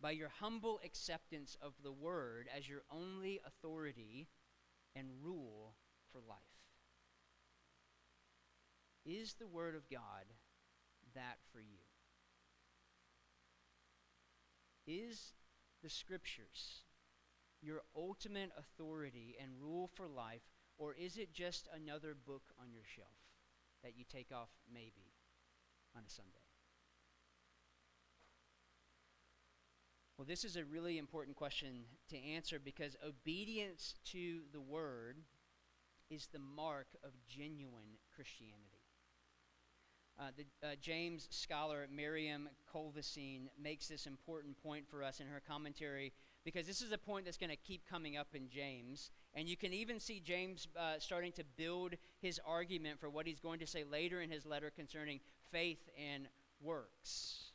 by 0.00 0.12
your 0.12 0.30
humble 0.40 0.80
acceptance 0.82 1.54
of 1.60 1.74
the 1.82 1.92
word 1.92 2.48
as 2.56 2.66
your 2.66 2.82
only 2.90 3.42
authority 3.46 4.28
and 4.96 5.08
rule 5.22 5.74
for 6.10 6.20
life. 6.26 6.51
Is 9.04 9.34
the 9.34 9.46
Word 9.46 9.74
of 9.74 9.90
God 9.90 10.26
that 11.14 11.38
for 11.52 11.60
you? 11.60 11.82
Is 14.86 15.34
the 15.82 15.90
Scriptures 15.90 16.84
your 17.60 17.82
ultimate 17.96 18.50
authority 18.58 19.36
and 19.40 19.52
rule 19.60 19.88
for 19.94 20.08
life, 20.08 20.42
or 20.78 20.94
is 20.94 21.16
it 21.16 21.32
just 21.32 21.68
another 21.74 22.14
book 22.14 22.42
on 22.60 22.72
your 22.72 22.82
shelf 22.84 23.06
that 23.82 23.96
you 23.96 24.04
take 24.04 24.32
off 24.32 24.48
maybe 24.72 25.14
on 25.96 26.02
a 26.06 26.10
Sunday? 26.10 26.42
Well, 30.18 30.26
this 30.26 30.44
is 30.44 30.56
a 30.56 30.64
really 30.64 30.98
important 30.98 31.36
question 31.36 31.84
to 32.10 32.16
answer 32.16 32.58
because 32.58 32.96
obedience 33.06 33.94
to 34.12 34.42
the 34.52 34.60
Word 34.60 35.16
is 36.10 36.28
the 36.32 36.38
mark 36.38 36.88
of 37.02 37.10
genuine 37.26 37.98
Christianity. 38.14 38.81
Uh, 40.18 40.24
the 40.36 40.44
uh, 40.66 40.70
James 40.80 41.26
scholar 41.30 41.86
Miriam 41.94 42.48
Kovalishyn 42.72 43.48
makes 43.60 43.88
this 43.88 44.06
important 44.06 44.62
point 44.62 44.86
for 44.88 45.02
us 45.02 45.20
in 45.20 45.26
her 45.26 45.42
commentary 45.46 46.12
because 46.44 46.66
this 46.66 46.82
is 46.82 46.92
a 46.92 46.98
point 46.98 47.24
that's 47.24 47.36
going 47.36 47.50
to 47.50 47.56
keep 47.56 47.88
coming 47.88 48.16
up 48.16 48.28
in 48.34 48.48
James. 48.48 49.10
And 49.34 49.48
you 49.48 49.56
can 49.56 49.72
even 49.72 49.98
see 49.98 50.20
James 50.20 50.68
uh, 50.78 50.94
starting 50.98 51.32
to 51.32 51.44
build 51.56 51.94
his 52.20 52.40
argument 52.46 53.00
for 53.00 53.08
what 53.08 53.26
he's 53.26 53.40
going 53.40 53.60
to 53.60 53.66
say 53.66 53.84
later 53.84 54.20
in 54.20 54.30
his 54.30 54.44
letter 54.44 54.70
concerning 54.70 55.20
faith 55.50 55.88
and 55.96 56.28
works. 56.60 57.52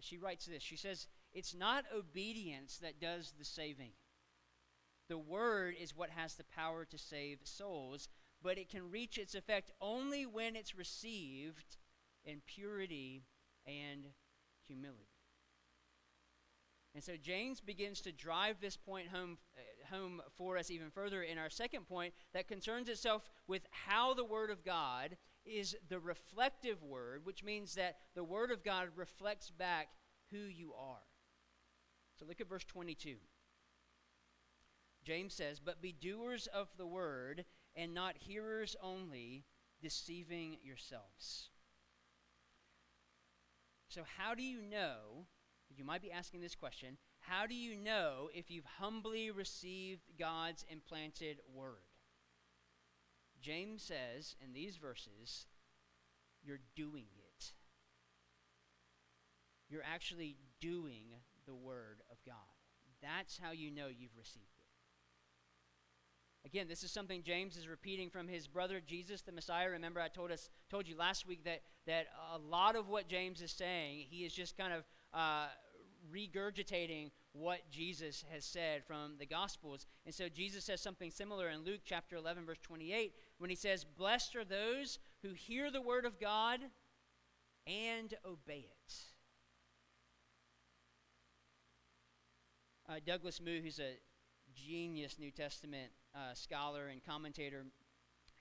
She 0.00 0.18
writes 0.18 0.46
this 0.46 0.62
She 0.62 0.76
says, 0.76 1.06
It's 1.32 1.54
not 1.54 1.84
obedience 1.96 2.78
that 2.78 3.00
does 3.00 3.34
the 3.38 3.44
saving. 3.44 3.92
The 5.08 5.18
word 5.18 5.74
is 5.78 5.94
what 5.94 6.10
has 6.10 6.34
the 6.34 6.44
power 6.44 6.84
to 6.86 6.98
save 6.98 7.40
souls, 7.44 8.08
but 8.44 8.58
it 8.58 8.68
can 8.68 8.90
reach 8.90 9.16
its 9.16 9.34
effect 9.34 9.72
only 9.80 10.26
when 10.26 10.54
it's 10.54 10.76
received 10.76 11.78
in 12.24 12.42
purity 12.46 13.24
and 13.66 14.04
humility. 14.66 15.08
And 16.94 17.02
so 17.02 17.14
James 17.20 17.60
begins 17.60 18.00
to 18.02 18.12
drive 18.12 18.60
this 18.60 18.76
point 18.76 19.08
home, 19.08 19.38
uh, 19.56 19.96
home 19.96 20.20
for 20.36 20.56
us 20.58 20.70
even 20.70 20.90
further 20.90 21.22
in 21.22 21.38
our 21.38 21.50
second 21.50 21.88
point 21.88 22.14
that 22.34 22.46
concerns 22.46 22.88
itself 22.88 23.28
with 23.48 23.62
how 23.70 24.14
the 24.14 24.24
Word 24.24 24.50
of 24.50 24.64
God 24.64 25.16
is 25.44 25.74
the 25.88 25.98
reflective 25.98 26.82
Word, 26.82 27.22
which 27.24 27.42
means 27.42 27.74
that 27.74 27.96
the 28.14 28.22
Word 28.22 28.52
of 28.52 28.62
God 28.62 28.88
reflects 28.94 29.50
back 29.50 29.88
who 30.30 30.38
you 30.38 30.72
are. 30.78 31.02
So 32.16 32.26
look 32.26 32.40
at 32.40 32.48
verse 32.48 32.64
22. 32.64 33.16
James 35.02 35.34
says, 35.34 35.58
But 35.58 35.82
be 35.82 35.92
doers 35.92 36.46
of 36.46 36.68
the 36.76 36.86
Word 36.86 37.44
and 37.76 37.94
not 37.94 38.16
hearers 38.16 38.76
only, 38.82 39.44
deceiving 39.82 40.56
yourselves. 40.62 41.50
So, 43.88 44.02
how 44.18 44.34
do 44.34 44.42
you 44.42 44.62
know? 44.62 45.26
You 45.76 45.84
might 45.84 46.02
be 46.02 46.12
asking 46.12 46.40
this 46.40 46.54
question 46.54 46.96
How 47.20 47.46
do 47.46 47.54
you 47.54 47.76
know 47.76 48.28
if 48.34 48.50
you've 48.50 48.64
humbly 48.78 49.30
received 49.30 50.02
God's 50.18 50.64
implanted 50.68 51.40
word? 51.52 51.78
James 53.40 53.82
says 53.82 54.36
in 54.42 54.52
these 54.52 54.76
verses, 54.76 55.46
You're 56.42 56.60
doing 56.76 57.06
it. 57.16 57.52
You're 59.68 59.82
actually 59.84 60.36
doing 60.60 61.06
the 61.46 61.54
word 61.54 62.02
of 62.10 62.18
God. 62.24 62.34
That's 63.02 63.38
how 63.38 63.52
you 63.52 63.70
know 63.70 63.88
you've 63.88 64.16
received 64.16 64.53
Again, 66.44 66.66
this 66.68 66.84
is 66.84 66.90
something 66.90 67.22
James 67.22 67.56
is 67.56 67.68
repeating 67.68 68.10
from 68.10 68.28
his 68.28 68.46
brother 68.46 68.80
Jesus 68.84 69.22
the 69.22 69.32
Messiah. 69.32 69.70
Remember, 69.70 70.00
I 70.00 70.08
told 70.08 70.30
us 70.30 70.50
told 70.70 70.86
you 70.86 70.96
last 70.96 71.26
week 71.26 71.44
that 71.44 71.62
that 71.86 72.06
a 72.34 72.38
lot 72.38 72.76
of 72.76 72.88
what 72.88 73.08
James 73.08 73.40
is 73.40 73.50
saying, 73.50 74.04
he 74.10 74.24
is 74.24 74.34
just 74.34 74.56
kind 74.56 74.72
of 74.72 74.84
uh, 75.14 75.46
regurgitating 76.12 77.10
what 77.32 77.68
Jesus 77.70 78.24
has 78.30 78.44
said 78.44 78.84
from 78.84 79.14
the 79.18 79.26
Gospels. 79.26 79.86
And 80.04 80.14
so 80.14 80.28
Jesus 80.28 80.64
says 80.64 80.80
something 80.80 81.10
similar 81.10 81.48
in 81.48 81.64
Luke 81.64 81.80
chapter 81.84 82.16
11, 82.16 82.44
verse 82.44 82.58
28, 82.62 83.12
when 83.38 83.50
he 83.50 83.56
says, 83.56 83.84
Blessed 83.84 84.36
are 84.36 84.44
those 84.44 84.98
who 85.22 85.30
hear 85.32 85.70
the 85.70 85.82
word 85.82 86.04
of 86.04 86.20
God 86.20 86.60
and 87.66 88.14
obey 88.24 88.68
it. 88.70 88.94
Uh, 92.88 93.00
Douglas 93.04 93.40
Moo, 93.40 93.62
who's 93.62 93.80
a 93.80 93.94
genius 94.54 95.18
New 95.18 95.30
Testament 95.30 95.90
uh, 96.14 96.34
scholar 96.34 96.86
and 96.86 97.04
commentator, 97.04 97.64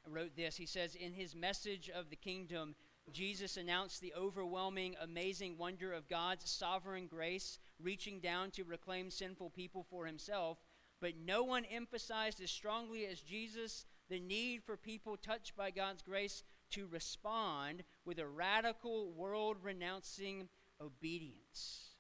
wrote 0.07 0.36
this. 0.36 0.55
He 0.55 0.65
says, 0.65 0.95
In 0.95 1.13
his 1.13 1.36
message 1.36 1.89
of 1.89 2.09
the 2.09 2.15
kingdom, 2.15 2.75
Jesus 3.12 3.57
announced 3.57 4.01
the 4.01 4.13
overwhelming, 4.13 4.95
amazing 5.01 5.57
wonder 5.57 5.93
of 5.93 6.07
God's 6.07 6.49
sovereign 6.49 7.07
grace 7.07 7.59
reaching 7.81 8.19
down 8.19 8.51
to 8.51 8.63
reclaim 8.63 9.09
sinful 9.09 9.49
people 9.49 9.86
for 9.89 10.05
himself. 10.05 10.57
But 11.01 11.13
no 11.25 11.43
one 11.43 11.65
emphasized 11.65 12.41
as 12.41 12.51
strongly 12.51 13.05
as 13.05 13.19
Jesus 13.19 13.86
the 14.09 14.19
need 14.19 14.63
for 14.63 14.77
people 14.77 15.17
touched 15.17 15.55
by 15.55 15.71
God's 15.71 16.01
grace 16.01 16.43
to 16.71 16.88
respond 16.88 17.83
with 18.05 18.19
a 18.19 18.27
radical, 18.27 19.12
world 19.12 19.57
renouncing 19.62 20.47
obedience 20.81 21.92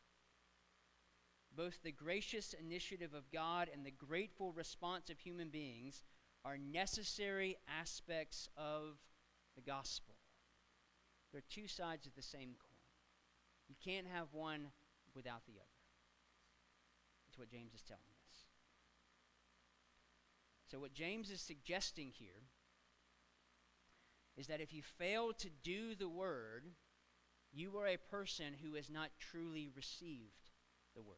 both 1.55 1.81
the 1.83 1.91
gracious 1.91 2.53
initiative 2.53 3.13
of 3.13 3.31
God 3.31 3.69
and 3.73 3.85
the 3.85 3.91
grateful 3.91 4.51
response 4.53 5.09
of 5.09 5.19
human 5.19 5.49
beings 5.49 6.03
are 6.45 6.57
necessary 6.57 7.57
aspects 7.67 8.49
of 8.57 8.97
the 9.55 9.61
gospel. 9.61 10.15
They're 11.31 11.41
two 11.49 11.67
sides 11.67 12.05
of 12.05 12.15
the 12.15 12.21
same 12.21 12.55
coin. 12.59 12.73
You 13.67 13.75
can't 13.83 14.07
have 14.07 14.27
one 14.33 14.67
without 15.15 15.45
the 15.45 15.53
other. 15.53 15.69
That's 17.25 17.37
what 17.37 17.49
James 17.49 17.73
is 17.73 17.81
telling 17.81 18.01
us. 18.29 18.37
So, 20.69 20.79
what 20.79 20.93
James 20.93 21.29
is 21.29 21.41
suggesting 21.41 22.11
here 22.13 22.49
is 24.35 24.47
that 24.47 24.61
if 24.61 24.73
you 24.73 24.81
fail 24.81 25.33
to 25.33 25.49
do 25.63 25.95
the 25.95 26.09
word, 26.09 26.65
you 27.51 27.77
are 27.77 27.87
a 27.87 27.97
person 27.97 28.55
who 28.63 28.75
has 28.75 28.89
not 28.89 29.09
truly 29.19 29.69
received 29.75 30.49
the 30.95 31.01
word. 31.01 31.17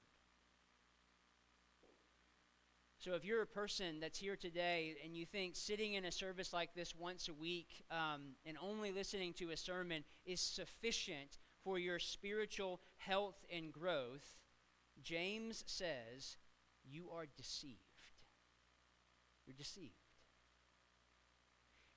So 3.05 3.13
if 3.13 3.23
you're 3.23 3.43
a 3.43 3.45
person 3.45 3.99
that's 3.99 4.17
here 4.17 4.35
today 4.35 4.95
and 5.03 5.15
you 5.15 5.27
think 5.27 5.55
sitting 5.55 5.93
in 5.93 6.05
a 6.05 6.11
service 6.11 6.51
like 6.51 6.73
this 6.73 6.95
once 6.95 7.27
a 7.27 7.35
week 7.35 7.85
um, 7.91 8.33
and 8.47 8.57
only 8.59 8.91
listening 8.91 9.31
to 9.33 9.51
a 9.51 9.57
sermon 9.57 10.03
is 10.25 10.41
sufficient 10.41 11.37
for 11.63 11.77
your 11.77 11.99
spiritual 11.99 12.81
health 12.97 13.45
and 13.55 13.71
growth, 13.71 14.39
James 15.03 15.63
says 15.67 16.37
you 16.83 17.11
are 17.15 17.27
deceived. 17.37 17.77
You're 19.45 19.55
deceived. 19.55 20.04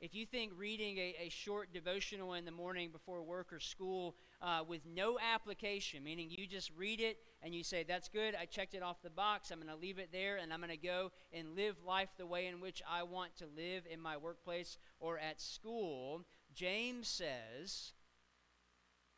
If 0.01 0.15
you 0.15 0.27
think 0.27 0.53
reading 0.57 0.97
a, 0.99 1.17
a 1.27 1.29
short 1.29 1.73
devotional 1.73 2.35
in 2.35 2.45
the 2.45 2.53
morning 2.53 2.91
before 2.93 3.21
work 3.23 3.53
or 3.53 3.59
school 3.59 4.15
uh, 4.41 4.61
with 4.67 4.83
no 4.87 5.19
application, 5.19 6.05
meaning 6.05 6.31
you 6.31 6.47
just 6.47 6.71
read 6.77 7.01
it 7.01 7.19
and 7.43 7.53
you 7.53 7.65
say, 7.65 7.83
That's 7.83 8.09
good, 8.09 8.37
I 8.41 8.45
checked 8.45 8.75
it 8.75 8.83
off 8.83 9.03
the 9.03 9.11
box, 9.11 9.51
I'm 9.51 9.59
going 9.59 9.69
to 9.75 9.77
leave 9.77 9.99
it 9.99 10.11
there, 10.13 10.37
and 10.37 10.53
I'm 10.53 10.61
going 10.61 10.71
to 10.71 10.77
go 10.77 11.11
and 11.33 11.57
live 11.57 11.77
life 11.85 12.11
the 12.17 12.27
way 12.27 12.47
in 12.47 12.61
which 12.61 12.81
I 12.89 13.03
want 13.03 13.37
to 13.39 13.47
live 13.57 13.85
in 13.91 14.01
my 14.01 14.17
workplace 14.17 14.79
or 15.01 15.19
at 15.19 15.41
school, 15.41 16.25
James 16.55 17.09
says, 17.09 17.93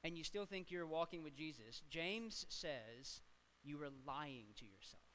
and 0.03 0.16
you 0.16 0.25
still 0.25 0.47
think 0.47 0.71
you're 0.71 0.87
walking 0.87 1.23
with 1.23 1.37
Jesus, 1.37 1.83
James 1.90 2.47
says, 2.49 3.21
You 3.62 3.83
are 3.83 3.90
lying 4.07 4.47
to 4.57 4.64
yourself. 4.64 5.10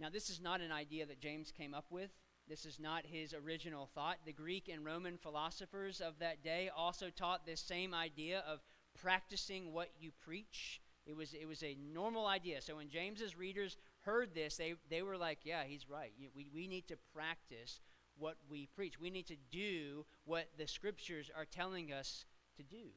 Now, 0.00 0.08
this 0.10 0.30
is 0.30 0.40
not 0.40 0.60
an 0.60 0.70
idea 0.70 1.06
that 1.06 1.20
James 1.20 1.50
came 1.50 1.74
up 1.74 1.86
with. 1.90 2.10
This 2.48 2.64
is 2.64 2.78
not 2.80 3.04
his 3.04 3.34
original 3.34 3.90
thought. 3.94 4.18
The 4.24 4.32
Greek 4.32 4.68
and 4.72 4.84
Roman 4.84 5.18
philosophers 5.18 6.00
of 6.00 6.18
that 6.20 6.42
day 6.42 6.70
also 6.74 7.10
taught 7.10 7.44
this 7.44 7.60
same 7.60 7.92
idea 7.92 8.42
of 8.48 8.60
practicing 9.00 9.72
what 9.72 9.90
you 10.00 10.12
preach. 10.24 10.80
It 11.04 11.16
was, 11.16 11.34
it 11.34 11.46
was 11.46 11.62
a 11.62 11.76
normal 11.92 12.26
idea. 12.26 12.60
So 12.60 12.76
when 12.76 12.88
James's 12.88 13.36
readers 13.36 13.76
heard 14.00 14.34
this, 14.34 14.56
they, 14.56 14.74
they 14.88 15.02
were 15.02 15.16
like, 15.16 15.40
yeah, 15.44 15.64
he's 15.66 15.88
right. 15.90 16.12
We, 16.34 16.48
we 16.54 16.66
need 16.66 16.88
to 16.88 16.96
practice 17.14 17.80
what 18.16 18.36
we 18.48 18.66
preach. 18.74 19.00
We 19.00 19.10
need 19.10 19.26
to 19.28 19.36
do 19.50 20.04
what 20.24 20.48
the 20.56 20.66
scriptures 20.66 21.30
are 21.36 21.44
telling 21.44 21.92
us 21.92 22.24
to 22.56 22.62
do. 22.62 22.90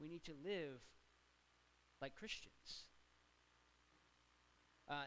We 0.00 0.08
need 0.08 0.24
to 0.24 0.34
live 0.44 0.80
like 2.00 2.14
Christians. 2.14 2.84
Uh, 4.88 5.04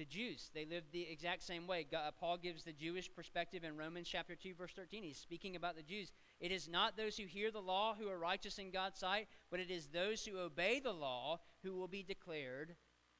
the 0.00 0.06
Jews, 0.06 0.50
they 0.54 0.64
lived 0.64 0.92
the 0.92 1.06
exact 1.10 1.42
same 1.42 1.66
way. 1.66 1.86
God, 1.88 2.08
uh, 2.08 2.10
Paul 2.18 2.38
gives 2.38 2.64
the 2.64 2.72
Jewish 2.72 3.14
perspective 3.14 3.64
in 3.64 3.76
Romans 3.76 4.08
chapter 4.08 4.34
2 4.34 4.54
verse 4.54 4.72
13. 4.74 5.02
He's 5.02 5.18
speaking 5.18 5.56
about 5.56 5.76
the 5.76 5.82
Jews. 5.82 6.10
It 6.40 6.50
is 6.50 6.70
not 6.70 6.96
those 6.96 7.18
who 7.18 7.26
hear 7.26 7.50
the 7.50 7.60
law 7.60 7.94
who 7.94 8.08
are 8.08 8.18
righteous 8.18 8.58
in 8.58 8.70
God's 8.70 8.98
sight, 8.98 9.28
but 9.50 9.60
it 9.60 9.70
is 9.70 9.88
those 9.88 10.24
who 10.24 10.38
obey 10.38 10.80
the 10.80 10.94
law 10.94 11.40
who 11.62 11.74
will 11.74 11.86
be 11.86 12.02
declared 12.02 12.76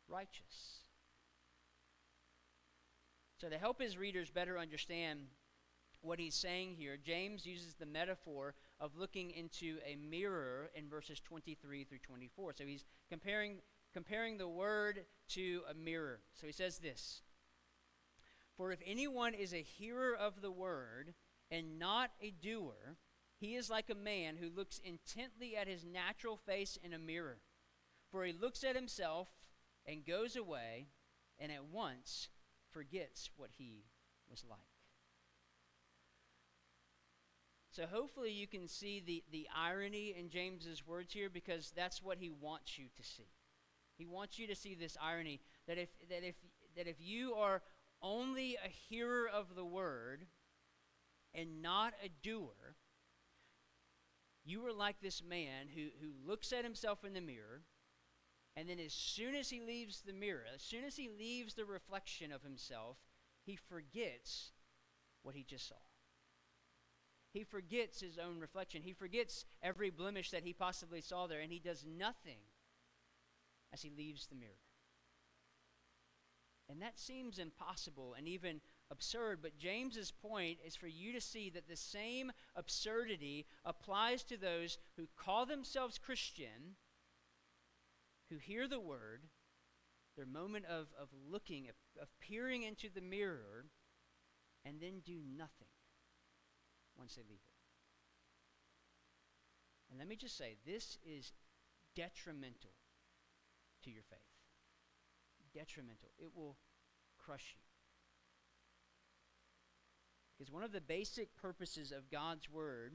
righteous. 0.09 0.85
So 3.38 3.51
to 3.51 3.59
help 3.59 3.79
his 3.79 3.99
readers 3.99 4.31
better 4.31 4.59
understand 4.59 5.21
what 6.01 6.19
he's 6.19 6.35
saying 6.35 6.77
here, 6.79 6.97
James 6.97 7.45
uses 7.45 7.75
the 7.75 7.85
metaphor 7.85 8.55
of 8.81 8.97
looking 8.97 9.33
into 9.33 9.77
a 9.85 9.97
mirror 9.97 10.71
in 10.75 10.88
verses 10.88 11.21
23 11.21 11.85
through 11.85 11.99
24. 11.99 12.55
So 12.55 12.64
he's 12.64 12.87
comparing 13.11 13.57
comparing 13.92 14.38
the 14.38 14.48
word 14.48 15.05
to 15.31 15.62
a 15.70 15.74
mirror. 15.74 16.20
So 16.35 16.46
he 16.46 16.53
says 16.53 16.79
this 16.79 17.22
For 18.57 18.72
if 18.72 18.81
anyone 18.85 19.35
is 19.35 19.53
a 19.53 19.62
hearer 19.62 20.14
of 20.14 20.40
the 20.40 20.50
word 20.50 21.14
and 21.50 21.79
not 21.79 22.11
a 22.20 22.31
doer, 22.31 22.96
he 23.38 23.55
is 23.55 23.70
like 23.70 23.90
a 23.90 23.94
man 23.94 24.37
who 24.37 24.50
looks 24.50 24.81
intently 24.85 25.57
at 25.57 25.66
his 25.66 25.85
natural 25.85 26.37
face 26.37 26.79
in 26.83 26.92
a 26.92 26.98
mirror. 26.98 27.38
For 28.11 28.24
he 28.24 28.33
looks 28.33 28.64
at 28.64 28.76
himself 28.76 29.29
and 29.87 30.05
goes 30.05 30.37
away 30.37 30.88
and 31.38 31.50
at 31.50 31.64
once 31.64 32.29
forgets 32.70 33.31
what 33.37 33.50
he 33.57 33.85
was 34.31 34.44
like. 34.48 34.61
So 37.72 37.87
hopefully 37.87 38.33
you 38.33 38.46
can 38.46 38.66
see 38.66 39.00
the, 39.00 39.22
the 39.31 39.48
irony 39.57 40.14
in 40.18 40.29
James's 40.29 40.87
words 40.87 41.14
here 41.14 41.31
because 41.31 41.72
that's 41.74 42.03
what 42.03 42.18
he 42.18 42.29
wants 42.29 42.79
you 42.79 42.87
to 42.96 43.03
see. 43.03 43.29
He 44.01 44.07
wants 44.07 44.39
you 44.39 44.47
to 44.47 44.57
see 44.57 44.75
this 44.75 44.97
irony 44.99 45.43
that 45.69 45.77
if, 45.77 45.91
that 46.09 46.25
if, 46.25 46.35
that 46.75 46.87
if 46.87 46.97
you 47.01 47.35
are 47.35 47.61
only 48.01 48.57
a 48.57 48.69
hearer 48.89 49.29
of 49.29 49.55
the 49.55 49.65
word 49.65 50.25
and 51.35 51.61
not 51.61 51.93
a 52.03 52.09
doer, 52.23 52.77
you 54.43 54.67
are 54.67 54.73
like 54.73 55.03
this 55.03 55.23
man 55.23 55.67
who, 55.75 55.89
who 56.01 56.13
looks 56.27 56.51
at 56.51 56.65
himself 56.65 57.05
in 57.05 57.13
the 57.13 57.21
mirror, 57.21 57.61
and 58.57 58.71
then 58.71 58.79
as 58.79 58.95
soon 58.95 59.35
as 59.35 59.51
he 59.51 59.61
leaves 59.61 60.01
the 60.01 60.15
mirror, 60.15 60.45
as 60.55 60.63
soon 60.63 60.85
as 60.85 60.97
he 60.97 61.11
leaves 61.19 61.53
the 61.53 61.67
reflection 61.67 62.33
of 62.33 62.43
himself, 62.43 62.97
he 63.45 63.55
forgets 63.55 64.53
what 65.23 65.35
he 65.35 65.45
just 65.45 65.69
saw. 65.69 65.75
He 67.35 67.45
forgets 67.45 68.01
his 68.01 68.17
own 68.17 68.41
reflection. 68.41 68.81
He 68.83 68.95
forgets 68.95 69.45
every 69.63 69.91
blemish 69.91 70.31
that 70.31 70.45
he 70.45 70.55
possibly 70.55 71.03
saw 71.03 71.27
there, 71.27 71.41
and 71.41 71.53
he 71.53 71.59
does 71.59 71.85
nothing 71.87 72.39
as 73.73 73.83
he 73.83 73.91
leaves 73.91 74.27
the 74.27 74.37
mirror. 74.37 74.53
And 76.69 76.81
that 76.83 77.01
seems 77.01 77.39
impossible 77.39 78.15
and 78.17 78.29
even 78.29 78.61
absurd, 78.91 79.41
but 79.43 79.59
James's 79.59 80.13
point 80.13 80.59
is 80.65 80.77
for 80.77 80.87
you 80.87 81.13
to 81.13 81.21
see 81.21 81.51
that 81.51 81.69
the 81.69 81.77
same 81.77 82.31
absurdity 82.55 83.47
applies 83.65 84.23
to 84.25 84.37
those 84.37 84.79
who 84.97 85.09
call 85.17 85.47
themselves 85.47 85.99
Christian, 85.99 86.77
who 88.31 88.37
hear 88.37 88.69
the 88.69 88.79
word, 88.79 89.23
their 90.17 90.27
moment 90.27 90.65
of, 90.67 90.87
of 91.01 91.09
looking, 91.29 91.69
of, 91.69 91.75
of 92.01 92.09
peering 92.21 92.63
into 92.63 92.89
the 92.89 93.01
mirror, 93.01 93.67
and 94.65 94.81
then 94.81 95.01
do 95.05 95.19
nothing 95.37 95.69
once 96.97 97.17
they 97.17 97.23
leave 97.23 97.41
it. 97.41 97.55
And 99.91 99.99
let 99.99 100.07
me 100.07 100.15
just 100.15 100.37
say, 100.37 100.57
this 100.65 100.99
is 101.05 101.33
detrimental 101.97 102.71
to 103.85 103.90
your 103.90 104.03
faith. 104.03 104.19
Detrimental. 105.55 106.11
It 106.19 106.31
will 106.35 106.57
crush 107.19 107.55
you. 107.55 107.61
Because 110.38 110.53
one 110.53 110.62
of 110.62 110.73
the 110.73 110.81
basic 110.81 111.37
purposes 111.37 111.93
of 111.93 112.11
God's 112.11 112.49
Word 112.49 112.95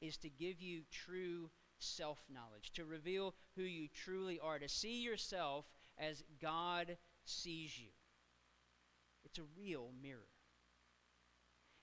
is 0.00 0.16
to 0.18 0.28
give 0.28 0.60
you 0.60 0.82
true 0.90 1.50
self 1.78 2.18
knowledge, 2.32 2.72
to 2.74 2.84
reveal 2.84 3.34
who 3.54 3.62
you 3.62 3.88
truly 3.88 4.40
are, 4.40 4.58
to 4.58 4.68
see 4.68 5.02
yourself 5.02 5.66
as 5.98 6.24
God 6.40 6.96
sees 7.24 7.78
you. 7.78 7.90
It's 9.24 9.38
a 9.38 9.42
real 9.56 9.90
mirror. 10.02 10.28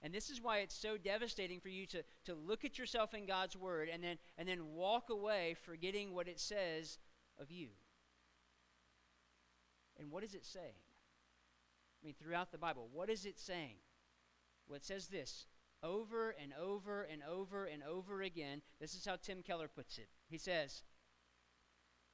And 0.02 0.14
this 0.14 0.30
is 0.30 0.42
why 0.42 0.60
it's 0.60 0.76
so 0.76 0.98
devastating 0.98 1.60
for 1.60 1.70
you 1.70 1.86
to, 1.88 2.04
to 2.26 2.36
look 2.36 2.66
at 2.66 2.78
yourself 2.78 3.14
in 3.14 3.26
God's 3.26 3.56
Word 3.56 3.90
and 3.92 4.04
then, 4.04 4.18
and 4.38 4.48
then 4.48 4.74
walk 4.74 5.10
away 5.10 5.56
forgetting 5.66 6.14
what 6.14 6.28
it 6.28 6.40
says 6.40 7.00
of 7.40 7.50
you. 7.50 7.70
And 10.00 10.12
what 10.12 10.24
is 10.24 10.34
it 10.34 10.46
saying? 10.46 10.82
I 12.02 12.06
mean, 12.06 12.16
throughout 12.22 12.52
the 12.52 12.58
Bible, 12.58 12.90
what 12.92 13.10
is 13.10 13.26
it 13.26 13.40
saying? 13.40 13.78
Well, 14.68 14.76
it 14.76 14.86
says 14.86 15.08
this 15.08 15.46
over 15.84 16.36
and 16.42 16.52
over 16.60 17.04
and 17.04 17.22
over 17.24 17.66
and 17.66 17.84
over 17.84 18.22
again. 18.22 18.62
This 18.80 18.96
is 18.96 19.06
how 19.06 19.18
Tim 19.18 19.42
Keller 19.42 19.68
puts 19.68 19.98
it. 19.98 20.10
He 20.28 20.38
says 20.38 20.84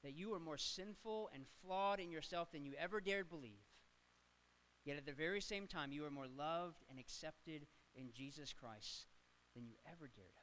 that 0.04 0.14
you 0.14 0.34
are 0.34 0.40
more 0.40 0.58
sinful 0.58 1.30
and 1.34 1.46
flawed 1.62 2.00
in 2.00 2.12
yourself 2.12 2.52
than 2.52 2.66
you 2.66 2.74
ever 2.80 3.00
dared 3.00 3.30
believe. 3.30 3.64
Yet 4.84 4.98
at 4.98 5.06
the 5.06 5.12
very 5.12 5.42
same 5.42 5.68
time, 5.68 5.92
you 5.92 6.06
are 6.06 6.12
more 6.12 6.28
loved 6.28 6.84
and 6.90 7.00
accepted 7.00 7.68
in 7.96 8.12
Jesus 8.12 8.52
Christ 8.54 9.06
than 9.56 9.68
you 9.68 9.76
ever 9.86 10.10
dared. 10.16 10.41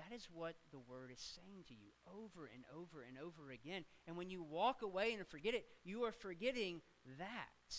That 0.00 0.14
is 0.14 0.28
what 0.32 0.54
the 0.72 0.78
word 0.78 1.10
is 1.12 1.20
saying 1.20 1.64
to 1.68 1.74
you 1.74 1.90
over 2.06 2.48
and 2.52 2.64
over 2.74 3.04
and 3.06 3.18
over 3.18 3.50
again. 3.50 3.84
And 4.06 4.16
when 4.16 4.30
you 4.30 4.42
walk 4.42 4.82
away 4.82 5.12
and 5.12 5.26
forget 5.26 5.54
it, 5.54 5.66
you 5.84 6.04
are 6.04 6.12
forgetting 6.12 6.80
that. 7.18 7.76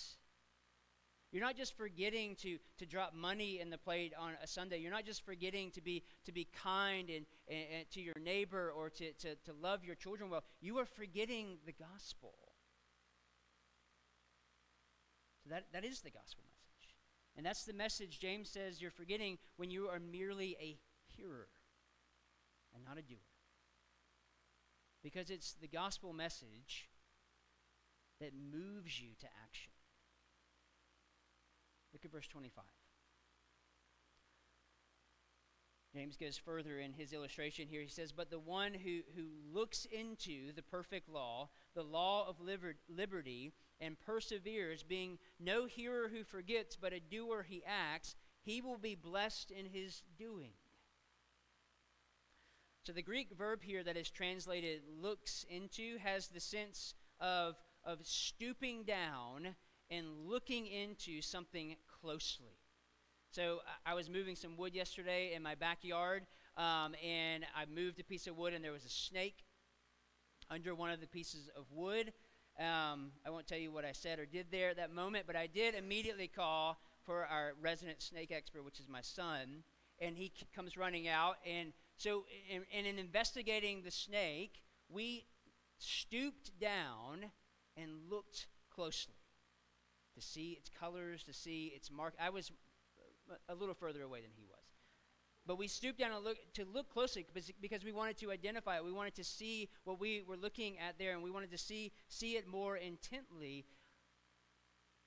You're 1.31 1.43
not 1.43 1.55
just 1.55 1.75
forgetting 1.75 2.35
to, 2.41 2.59
to 2.77 2.85
drop 2.85 3.15
money 3.15 3.59
in 3.59 3.69
the 3.69 3.77
plate 3.77 4.13
on 4.19 4.33
a 4.43 4.45
Sunday. 4.45 4.79
You're 4.79 4.91
not 4.91 5.05
just 5.05 5.25
forgetting 5.25 5.71
to 5.71 5.81
be, 5.81 6.03
to 6.25 6.31
be 6.31 6.47
kind 6.61 7.09
and, 7.09 7.25
and, 7.47 7.65
and 7.77 7.89
to 7.91 8.01
your 8.01 8.15
neighbor 8.21 8.71
or 8.75 8.89
to, 8.89 9.13
to, 9.13 9.35
to 9.35 9.53
love 9.59 9.83
your 9.83 9.95
children 9.95 10.29
well. 10.29 10.43
You 10.59 10.77
are 10.77 10.85
forgetting 10.85 11.57
the 11.65 11.71
gospel. 11.71 12.33
So 15.43 15.49
that, 15.49 15.67
that 15.73 15.85
is 15.85 16.01
the 16.01 16.11
gospel 16.11 16.43
message. 16.45 16.95
And 17.35 17.45
that's 17.45 17.63
the 17.63 17.73
message 17.73 18.19
James 18.19 18.49
says 18.49 18.81
you're 18.81 18.91
forgetting 18.91 19.37
when 19.55 19.71
you 19.71 19.87
are 19.87 19.99
merely 19.99 20.57
a 20.61 20.77
hearer 21.15 21.47
and 22.75 22.83
not 22.83 22.97
a 22.97 23.01
doer. 23.01 23.17
Because 25.03 25.29
it's 25.29 25.53
the 25.53 25.67
gospel 25.67 26.13
message 26.13 26.89
that 28.19 28.33
moves 28.33 29.01
you 29.01 29.09
to 29.19 29.27
action. 29.43 29.71
Look 31.93 32.05
at 32.05 32.11
verse 32.11 32.27
25. 32.27 32.63
James 35.93 36.15
goes 36.15 36.37
further 36.37 36.79
in 36.79 36.93
his 36.93 37.11
illustration 37.11 37.67
here. 37.67 37.81
He 37.81 37.89
says, 37.89 38.13
But 38.13 38.29
the 38.29 38.39
one 38.39 38.73
who, 38.73 39.01
who 39.15 39.25
looks 39.53 39.85
into 39.91 40.53
the 40.53 40.61
perfect 40.61 41.09
law, 41.09 41.49
the 41.75 41.83
law 41.83 42.29
of 42.29 42.39
liber- 42.39 42.77
liberty, 42.87 43.51
and 43.81 43.99
perseveres, 43.99 44.83
being 44.83 45.17
no 45.39 45.65
hearer 45.65 46.07
who 46.07 46.23
forgets, 46.23 46.77
but 46.77 46.93
a 46.93 46.99
doer 46.99 47.45
he 47.47 47.61
acts, 47.65 48.15
he 48.43 48.61
will 48.61 48.77
be 48.77 48.95
blessed 48.95 49.51
in 49.51 49.65
his 49.65 50.03
doing. 50.17 50.51
So 52.83 52.93
the 52.93 53.03
Greek 53.03 53.29
verb 53.37 53.61
here 53.61 53.83
that 53.83 53.95
is 53.95 54.09
translated 54.09 54.81
looks 54.99 55.45
into 55.47 55.99
has 55.99 56.29
the 56.29 56.39
sense 56.39 56.95
of, 57.19 57.55
of 57.85 57.99
stooping 58.01 58.85
down 58.85 59.55
and 59.91 60.07
looking 60.25 60.65
into 60.65 61.21
something 61.21 61.75
closely. 62.01 62.57
So 63.29 63.59
I 63.85 63.93
was 63.93 64.09
moving 64.09 64.35
some 64.35 64.57
wood 64.57 64.73
yesterday 64.73 65.33
in 65.35 65.43
my 65.43 65.53
backyard, 65.53 66.23
um, 66.57 66.95
and 67.05 67.45
I 67.55 67.65
moved 67.71 67.99
a 67.99 68.03
piece 68.03 68.25
of 68.25 68.35
wood, 68.35 68.53
and 68.53 68.65
there 68.65 68.71
was 68.71 68.85
a 68.85 68.89
snake 68.89 69.45
under 70.49 70.73
one 70.73 70.89
of 70.89 70.99
the 70.99 71.07
pieces 71.07 71.49
of 71.55 71.65
wood. 71.71 72.11
Um, 72.59 73.11
I 73.25 73.29
won't 73.29 73.45
tell 73.45 73.59
you 73.59 73.71
what 73.71 73.85
I 73.85 73.91
said 73.91 74.17
or 74.17 74.25
did 74.25 74.47
there 74.51 74.71
at 74.71 74.77
that 74.77 74.91
moment, 74.91 75.27
but 75.27 75.35
I 75.35 75.45
did 75.45 75.75
immediately 75.75 76.27
call 76.27 76.81
for 77.05 77.25
our 77.27 77.53
resident 77.61 78.01
snake 78.01 78.31
expert, 78.31 78.65
which 78.65 78.79
is 78.79 78.89
my 78.89 79.01
son, 79.01 79.63
and 79.99 80.17
he 80.17 80.31
c- 80.35 80.47
comes 80.55 80.75
running 80.77 81.07
out. 81.07 81.35
And 81.45 81.73
so, 82.01 82.25
in, 82.49 82.63
and 82.75 82.87
in 82.87 82.97
investigating 82.97 83.83
the 83.83 83.91
snake, 83.91 84.63
we 84.89 85.25
stooped 85.77 86.59
down 86.59 87.31
and 87.77 87.91
looked 88.09 88.47
closely 88.73 89.13
to 90.15 90.21
see 90.21 90.53
its 90.53 90.67
colors, 90.67 91.21
to 91.23 91.33
see 91.33 91.71
its 91.75 91.91
mark. 91.91 92.15
I 92.19 92.31
was 92.31 92.51
a 93.47 93.53
little 93.53 93.75
further 93.75 94.01
away 94.01 94.21
than 94.21 94.31
he 94.35 94.43
was. 94.43 94.57
But 95.45 95.59
we 95.59 95.67
stooped 95.67 95.99
down 95.99 96.11
and 96.11 96.23
look, 96.23 96.37
to 96.55 96.65
look 96.65 96.89
closely 96.89 97.23
because 97.61 97.85
we 97.85 97.91
wanted 97.91 98.17
to 98.17 98.31
identify 98.31 98.77
it. 98.77 98.83
We 98.83 98.91
wanted 98.91 99.15
to 99.15 99.23
see 99.23 99.69
what 99.83 99.99
we 99.99 100.23
were 100.27 100.37
looking 100.37 100.79
at 100.79 100.97
there, 100.97 101.13
and 101.13 101.21
we 101.21 101.29
wanted 101.29 101.51
to 101.51 101.57
see, 101.57 101.91
see 102.07 102.35
it 102.35 102.47
more 102.47 102.77
intently. 102.77 103.65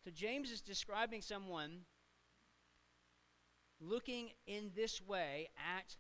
So 0.05 0.13
James 0.13 0.53
is 0.53 0.61
describing 0.61 1.23
someone 1.23 1.81
looking 3.81 4.31
in 4.47 4.71
this 4.77 5.03
way 5.03 5.49
at 5.57 5.97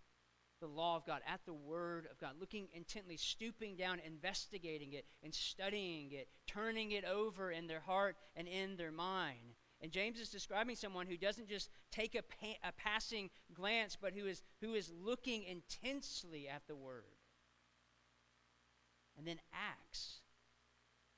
the 0.60 0.66
law 0.66 0.96
of 0.96 1.06
God, 1.06 1.20
at 1.26 1.40
the 1.46 1.54
Word 1.54 2.06
of 2.10 2.18
God, 2.18 2.34
looking 2.40 2.68
intently, 2.72 3.16
stooping 3.16 3.76
down, 3.76 4.00
investigating 4.06 4.92
it, 4.92 5.04
and 5.22 5.34
studying 5.34 6.12
it, 6.12 6.28
turning 6.46 6.92
it 6.92 7.04
over 7.04 7.50
in 7.50 7.66
their 7.66 7.80
heart 7.80 8.16
and 8.36 8.48
in 8.48 8.76
their 8.76 8.92
mind. 8.92 9.54
And 9.80 9.92
James 9.92 10.18
is 10.18 10.30
describing 10.30 10.76
someone 10.76 11.06
who 11.06 11.16
doesn't 11.16 11.48
just 11.48 11.68
take 11.92 12.14
a, 12.14 12.22
pa- 12.22 12.68
a 12.68 12.72
passing 12.72 13.28
glance, 13.52 13.98
but 14.00 14.14
who 14.14 14.26
is, 14.26 14.42
who 14.60 14.74
is 14.74 14.90
looking 15.04 15.44
intensely 15.44 16.48
at 16.48 16.62
the 16.66 16.76
Word 16.76 17.04
and 19.16 19.26
then 19.26 19.38
acts 19.52 20.20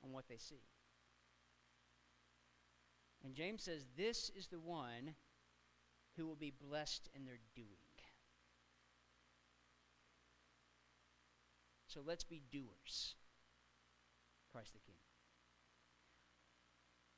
on 0.03 0.12
what 0.12 0.29
they 0.29 0.38
see. 0.38 0.62
And 3.25 3.35
James 3.35 3.62
says, 3.62 3.87
This 3.96 4.31
is 4.37 4.46
the 4.46 4.61
one 4.61 5.14
who 6.16 6.27
will 6.27 6.37
be 6.37 6.53
blessed 6.68 7.09
in 7.14 7.25
their 7.25 7.38
doing. 7.55 7.86
So 11.97 12.03
let's 12.07 12.25
be 12.25 12.43
doers. 12.53 13.15
Christ 14.53 14.75
the 14.75 14.81
King. 14.81 15.01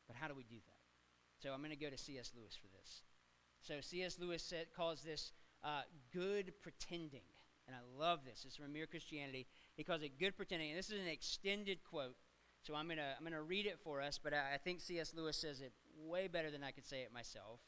But 0.06 0.14
how 0.14 0.28
do 0.28 0.34
we 0.36 0.44
do 0.44 0.54
that? 0.54 1.42
So 1.42 1.52
I'm 1.52 1.58
going 1.58 1.70
to 1.70 1.76
go 1.76 1.90
to 1.90 1.98
C.S. 1.98 2.30
Lewis 2.36 2.54
for 2.54 2.68
this. 2.68 3.02
So 3.60 3.80
C.S. 3.80 4.20
Lewis 4.20 4.40
said, 4.40 4.66
calls 4.76 5.02
this 5.02 5.32
uh, 5.64 5.82
good 6.14 6.52
pretending. 6.62 7.26
And 7.66 7.74
I 7.74 7.80
love 8.00 8.20
this. 8.24 8.44
It's 8.46 8.54
from 8.54 8.72
Mere 8.72 8.86
Christianity. 8.86 9.48
He 9.76 9.82
calls 9.82 10.02
it 10.02 10.16
good 10.16 10.36
pretending. 10.36 10.70
And 10.70 10.78
this 10.78 10.92
is 10.92 11.00
an 11.00 11.08
extended 11.08 11.78
quote. 11.82 12.14
So 12.62 12.76
I'm 12.76 12.86
going 12.86 12.98
to 12.98 13.14
I'm 13.18 13.24
gonna 13.24 13.42
read 13.42 13.66
it 13.66 13.80
for 13.82 14.00
us, 14.00 14.20
but 14.22 14.32
I, 14.32 14.54
I 14.54 14.58
think 14.58 14.80
C.S. 14.80 15.12
Lewis 15.12 15.36
says 15.36 15.60
it 15.60 15.72
way 16.06 16.28
better 16.28 16.52
than 16.52 16.62
I 16.62 16.70
could 16.70 16.86
say 16.86 17.00
it 17.00 17.12
myself. 17.12 17.58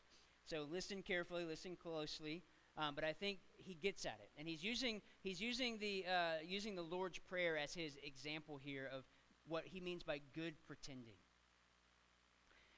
So 0.45 0.65
listen 0.71 1.03
carefully, 1.03 1.45
listen 1.45 1.75
closely. 1.75 2.45
Um, 2.81 2.95
but 2.95 3.05
I 3.05 3.13
think 3.13 3.41
he 3.59 3.75
gets 3.75 4.07
at 4.07 4.19
it, 4.23 4.31
and 4.39 4.49
he's 4.49 4.65
using 4.65 5.03
he's 5.23 5.41
using 5.41 5.79
the 5.79 6.07
uh, 6.09 6.43
using 6.43 6.75
the 6.75 6.83
Lord's 6.83 7.19
prayer 7.19 7.59
as 7.59 7.75
his 7.75 7.97
example 8.03 8.59
here 8.63 8.89
of 8.91 9.05
what 9.47 9.65
he 9.67 9.81
means 9.81 10.03
by 10.03 10.21
good 10.35 10.55
pretending. 10.67 11.19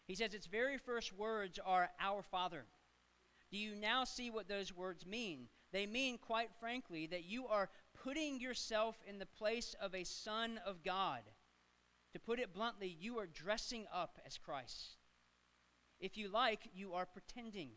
He 0.08 0.16
says 0.16 0.34
its 0.34 0.46
very 0.46 0.76
first 0.76 1.16
words 1.16 1.60
are 1.64 1.88
Our 2.00 2.22
Father. 2.22 2.64
Do 3.52 3.58
you 3.58 3.76
now 3.76 4.02
see 4.02 4.28
what 4.30 4.48
those 4.48 4.74
words 4.74 5.06
mean? 5.06 5.46
They 5.72 5.86
mean, 5.86 6.18
quite 6.18 6.50
frankly, 6.58 7.06
that 7.06 7.24
you 7.24 7.46
are 7.46 7.70
putting 8.02 8.40
yourself 8.40 8.96
in 9.06 9.18
the 9.18 9.26
place 9.26 9.76
of 9.80 9.94
a 9.94 10.04
son 10.04 10.58
of 10.66 10.82
God. 10.82 11.20
To 12.12 12.18
put 12.18 12.40
it 12.40 12.52
bluntly, 12.52 12.96
you 13.00 13.18
are 13.18 13.26
dressing 13.26 13.86
up 13.94 14.18
as 14.26 14.36
Christ. 14.36 14.96
If 16.00 16.16
you 16.16 16.28
like, 16.28 16.68
you 16.74 16.92
are 16.94 17.06
pretending. 17.06 17.70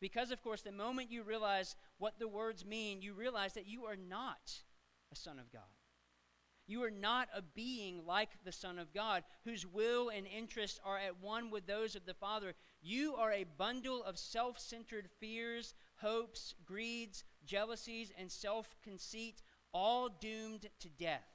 Because, 0.00 0.30
of 0.30 0.42
course, 0.42 0.62
the 0.62 0.72
moment 0.72 1.10
you 1.10 1.22
realize 1.22 1.76
what 1.98 2.18
the 2.18 2.28
words 2.28 2.64
mean, 2.64 3.02
you 3.02 3.12
realize 3.12 3.54
that 3.54 3.66
you 3.66 3.84
are 3.84 3.96
not 3.96 4.62
a 5.12 5.16
son 5.16 5.38
of 5.38 5.52
God. 5.52 5.62
You 6.70 6.84
are 6.84 6.90
not 6.90 7.28
a 7.34 7.42
being 7.42 8.06
like 8.06 8.28
the 8.44 8.52
Son 8.52 8.78
of 8.78 8.94
God, 8.94 9.24
whose 9.44 9.66
will 9.66 10.08
and 10.08 10.24
interests 10.24 10.78
are 10.84 10.96
at 10.96 11.20
one 11.20 11.50
with 11.50 11.66
those 11.66 11.96
of 11.96 12.06
the 12.06 12.14
Father. 12.14 12.54
You 12.80 13.16
are 13.16 13.32
a 13.32 13.44
bundle 13.58 14.04
of 14.04 14.16
self 14.16 14.60
centered 14.60 15.10
fears, 15.18 15.74
hopes, 15.96 16.54
greeds, 16.64 17.24
jealousies, 17.44 18.12
and 18.16 18.30
self 18.30 18.76
conceit, 18.84 19.42
all 19.74 20.08
doomed 20.08 20.66
to 20.78 20.88
death. 20.88 21.26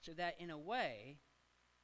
So 0.00 0.12
that, 0.12 0.40
in 0.40 0.48
a 0.48 0.56
way, 0.56 1.18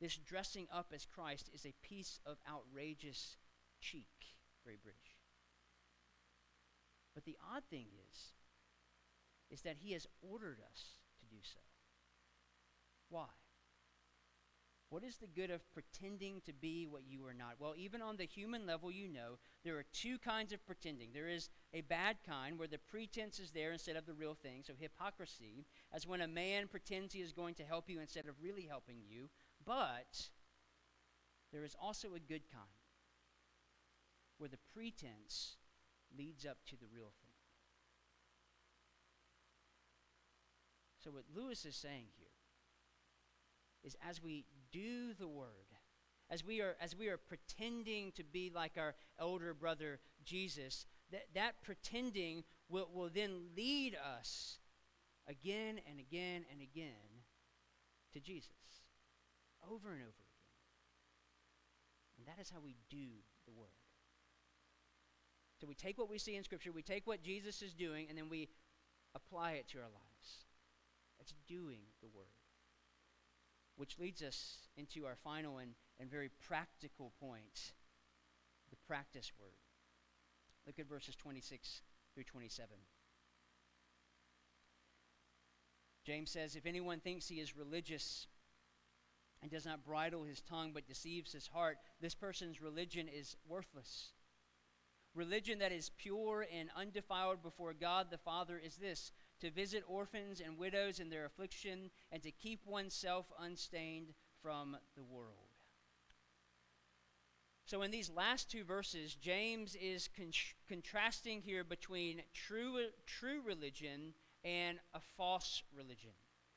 this 0.01 0.17
dressing 0.17 0.69
up 0.73 0.93
as 0.95 1.05
Christ 1.05 1.51
is 1.53 1.67
a 1.67 1.75
piece 1.83 2.21
of 2.25 2.39
outrageous 2.51 3.37
cheek. 3.83 4.09
Very 4.65 4.79
British. 4.83 5.02
But 7.15 7.25
the 7.25 7.37
odd 7.55 7.63
thing 7.71 7.87
is, 8.11 8.33
is 9.51 9.63
that 9.63 9.77
he 9.79 9.93
has 9.93 10.07
ordered 10.23 10.59
us 10.71 10.83
to 11.21 11.27
do 11.27 11.41
so. 11.43 11.61
Why? 13.11 13.27
What 14.93 15.05
is 15.05 15.17
the 15.17 15.27
good 15.27 15.51
of 15.51 15.63
pretending 15.73 16.43
to 16.45 16.53
be 16.53 16.87
what 16.87 17.05
you 17.09 17.27
are 17.27 17.33
not? 17.33 17.55
Well, 17.59 17.75
even 17.79 18.03
on 18.03 18.19
the 18.19 18.27
human 18.27 18.67
level, 18.67 18.93
you 18.93 19.09
know, 19.09 19.39
there 19.65 19.79
are 19.79 19.85
two 19.93 20.19
kinds 20.19 20.53
of 20.53 20.67
pretending. 20.67 21.11
There 21.15 21.31
is 21.31 21.49
a 21.73 21.81
bad 21.81 22.19
kind 22.27 22.59
where 22.59 22.69
the 22.69 22.77
pretense 22.77 23.39
is 23.39 23.53
there 23.53 23.73
instead 23.73 23.97
of 23.97 24.05
the 24.05 24.13
real 24.13 24.35
thing, 24.35 24.63
so 24.63 24.75
hypocrisy, 24.79 25.65
as 25.95 26.07
when 26.07 26.21
a 26.21 26.29
man 26.29 26.69
pretends 26.69 27.15
he 27.15 27.21
is 27.21 27.33
going 27.33 27.55
to 27.55 27.65
help 27.65 27.89
you 27.89 28.01
instead 28.01 28.27
of 28.27 28.35
really 28.43 28.67
helping 28.67 28.99
you. 29.09 29.31
But 29.65 30.29
there 31.55 31.65
is 31.65 31.75
also 31.81 32.09
a 32.09 32.21
good 32.21 32.43
kind 32.53 32.67
where 34.37 34.51
the 34.51 34.59
pretense 34.75 35.57
leads 36.17 36.47
up 36.47 36.59
to 36.67 36.77
the 36.77 36.87
real 36.95 37.13
thing. 37.21 37.33
So, 41.03 41.11
what 41.11 41.25
Lewis 41.35 41.65
is 41.65 41.75
saying 41.75 42.07
here 42.17 42.29
is 43.83 43.97
as 44.07 44.23
we 44.23 44.45
do 44.71 45.15
the 45.15 45.27
word, 45.27 45.49
as 46.31 46.45
we 46.45 46.61
are, 46.61 46.77
as 46.81 46.97
we 46.97 47.09
are 47.09 47.17
pretending 47.17 48.13
to 48.13 48.23
be 48.23 48.51
like 48.55 48.73
our 48.79 48.95
elder 49.19 49.53
brother 49.53 49.99
Jesus, 50.25 50.87
that, 51.11 51.27
that 51.35 51.63
pretending 51.63 52.45
will, 52.69 52.89
will 52.93 53.11
then 53.13 53.49
lead 53.57 53.97
us 54.17 54.59
again 55.29 55.81
and 55.89 55.99
again 55.99 56.45
and 56.51 56.63
again 56.63 57.23
to 58.13 58.21
Jesus 58.21 58.53
over 59.71 59.93
and 59.93 60.03
over 60.03 60.09
again. 60.09 60.33
And 62.19 62.27
that 62.27 62.41
is 62.41 62.51
how 62.51 62.61
we 62.61 62.77
do 62.89 63.07
the 63.47 63.53
word. 63.53 63.82
So 65.63 65.69
we 65.69 65.77
take 65.77 65.97
what 65.97 66.11
we 66.11 66.19
see 66.19 66.35
in 66.35 66.43
Scripture, 66.43 66.73
we 66.73 66.83
take 66.83 67.07
what 67.07 67.23
Jesus 67.23 67.63
is 67.63 67.73
doing, 67.73 68.07
and 68.09 68.19
then 68.19 68.29
we 68.29 68.49
apply 69.15 69.53
it 69.53 69.69
to 69.69 69.79
our 69.79 69.85
lives. 69.85 70.45
That's 71.21 71.35
doing 71.47 71.83
the 72.01 72.09
word. 72.09 72.35
Which 73.77 73.97
leads 73.97 74.23
us 74.23 74.57
into 74.77 75.07
our 75.07 75.15
final 75.15 75.59
and, 75.59 75.75
and 76.01 76.11
very 76.11 76.31
practical 76.49 77.13
point 77.21 77.75
the 78.71 78.77
practice 78.89 79.31
word. 79.39 79.55
Look 80.67 80.81
at 80.81 80.89
verses 80.89 81.15
26 81.15 81.83
through 82.13 82.25
27. 82.25 82.71
James 86.05 86.29
says, 86.33 86.57
If 86.57 86.67
anyone 86.67 86.99
thinks 86.99 87.29
he 87.29 87.37
is 87.37 87.57
religious 87.57 88.27
and 89.41 89.49
does 89.49 89.65
not 89.65 89.85
bridle 89.85 90.25
his 90.25 90.41
tongue 90.41 90.73
but 90.75 90.89
deceives 90.89 91.33
his 91.33 91.47
heart, 91.47 91.79
this 92.01 92.17
person's 92.17 92.61
religion 92.61 93.07
is 93.07 93.37
worthless. 93.47 94.09
Religion 95.15 95.59
that 95.59 95.73
is 95.73 95.91
pure 95.99 96.47
and 96.53 96.71
undefiled 96.77 97.43
before 97.43 97.75
God 97.75 98.07
the 98.11 98.19
Father 98.19 98.59
is 98.59 98.77
this 98.77 99.13
to 99.41 99.51
visit 99.51 99.83
orphans 99.89 100.41
and 100.41 100.57
widows 100.57 101.01
in 101.01 101.11
their 101.11 101.25
affliction, 101.25 101.91
and 102.13 102.23
to 102.23 102.31
keep 102.31 102.65
oneself 102.65 103.27
unstained 103.41 104.15
from 104.41 104.77
the 104.97 105.03
world. 105.03 105.51
So, 107.65 107.83
in 107.83 107.91
these 107.91 108.11
last 108.11 108.51
two 108.51 108.65
verses, 108.65 109.15
James 109.15 109.75
is 109.75 110.09
con- 110.17 110.31
contrasting 110.69 111.41
here 111.41 111.65
between 111.65 112.23
true, 112.33 112.87
true 113.07 113.41
religion 113.45 114.15
and 114.45 114.79
a 114.95 115.01
false 115.17 115.63
religion. 115.77 116.13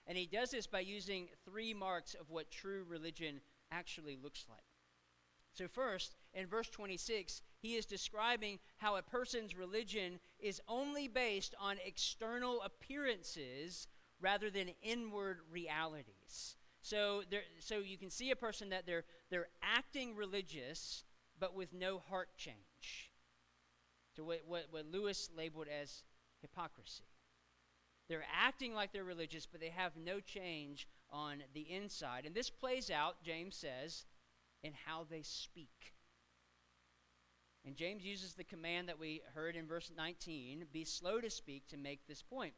And 0.08 0.18
he 0.18 0.28
does 0.28 0.52
this 0.52 0.68
by 0.68 0.82
using 0.82 1.30
three 1.44 1.74
marks 1.74 2.14
of 2.14 2.30
what 2.30 2.52
true 2.52 2.86
religion 2.88 3.42
actually 3.72 4.18
looks 4.22 4.46
like. 4.48 4.64
So, 5.54 5.68
first, 5.68 6.16
in 6.34 6.48
verse 6.48 6.70
26, 6.70 7.42
he 7.66 7.76
is 7.76 7.86
describing 7.86 8.60
how 8.78 8.96
a 8.96 9.02
person's 9.02 9.58
religion 9.58 10.20
is 10.40 10.62
only 10.68 11.08
based 11.08 11.56
on 11.60 11.78
external 11.84 12.62
appearances 12.62 13.88
rather 14.22 14.52
than 14.52 14.70
inward 14.84 15.40
realities. 15.52 16.56
So, 16.82 17.24
there, 17.32 17.42
so 17.60 17.80
you 17.80 17.98
can 17.98 18.12
see 18.12 18.30
a 18.30 18.36
person 18.36 18.70
that 18.70 18.86
they're, 18.86 19.06
they're 19.32 19.48
acting 19.64 20.16
religious, 20.16 21.04
but 21.40 21.56
with 21.56 21.74
no 21.74 21.98
heart 21.98 22.30
change. 22.38 23.12
To 24.16 24.24
what, 24.24 24.42
what, 24.48 24.68
what 24.70 24.86
Lewis 24.86 25.30
labeled 25.36 25.68
as 25.68 26.04
hypocrisy. 26.42 27.04
They're 28.08 28.26
acting 28.32 28.76
like 28.76 28.94
they're 28.94 29.04
religious, 29.04 29.48
but 29.48 29.60
they 29.60 29.70
have 29.70 29.94
no 29.98 30.20
change 30.20 30.88
on 31.10 31.42
the 31.56 31.62
inside. 31.62 32.26
And 32.28 32.36
this 32.36 32.52
plays 32.52 32.92
out, 32.92 33.16
James 33.24 33.56
says, 33.56 34.06
in 34.62 34.74
how 34.86 35.08
they 35.10 35.24
speak. 35.24 35.95
And 37.66 37.76
James 37.76 38.04
uses 38.06 38.34
the 38.34 38.44
command 38.44 38.88
that 38.90 39.00
we 39.00 39.22
heard 39.34 39.56
in 39.56 39.66
verse 39.66 39.92
19 39.96 40.66
be 40.72 40.86
slow 40.86 41.20
to 41.20 41.30
speak 41.30 41.68
to 41.70 41.78
make 41.78 42.08
this 42.08 42.22
point. 42.22 42.54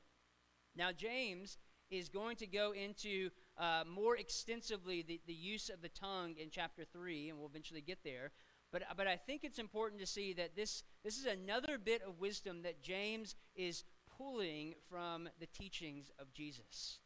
Now, 0.75 0.91
James 0.91 1.57
is 1.89 2.09
going 2.09 2.35
to 2.37 2.47
go 2.47 2.73
into 2.73 3.29
uh, 3.57 3.83
more 3.89 4.17
extensively 4.17 5.01
the, 5.01 5.21
the 5.25 5.33
use 5.33 5.69
of 5.69 5.81
the 5.81 5.89
tongue 5.89 6.35
in 6.37 6.49
chapter 6.51 6.83
3, 6.83 7.29
and 7.29 7.37
we'll 7.37 7.47
eventually 7.47 7.81
get 7.81 8.03
there. 8.03 8.31
But, 8.71 8.83
but 8.97 9.07
I 9.07 9.15
think 9.15 9.43
it's 9.43 9.59
important 9.59 10.01
to 10.01 10.07
see 10.07 10.33
that 10.33 10.57
this, 10.57 10.83
this 11.05 11.17
is 11.17 11.25
another 11.25 11.77
bit 11.77 12.01
of 12.05 12.19
wisdom 12.19 12.63
that 12.63 12.83
James 12.83 13.35
is 13.55 13.85
pulling 14.17 14.73
from 14.89 15.29
the 15.39 15.45
teachings 15.47 16.11
of 16.19 16.33
Jesus. 16.33 16.99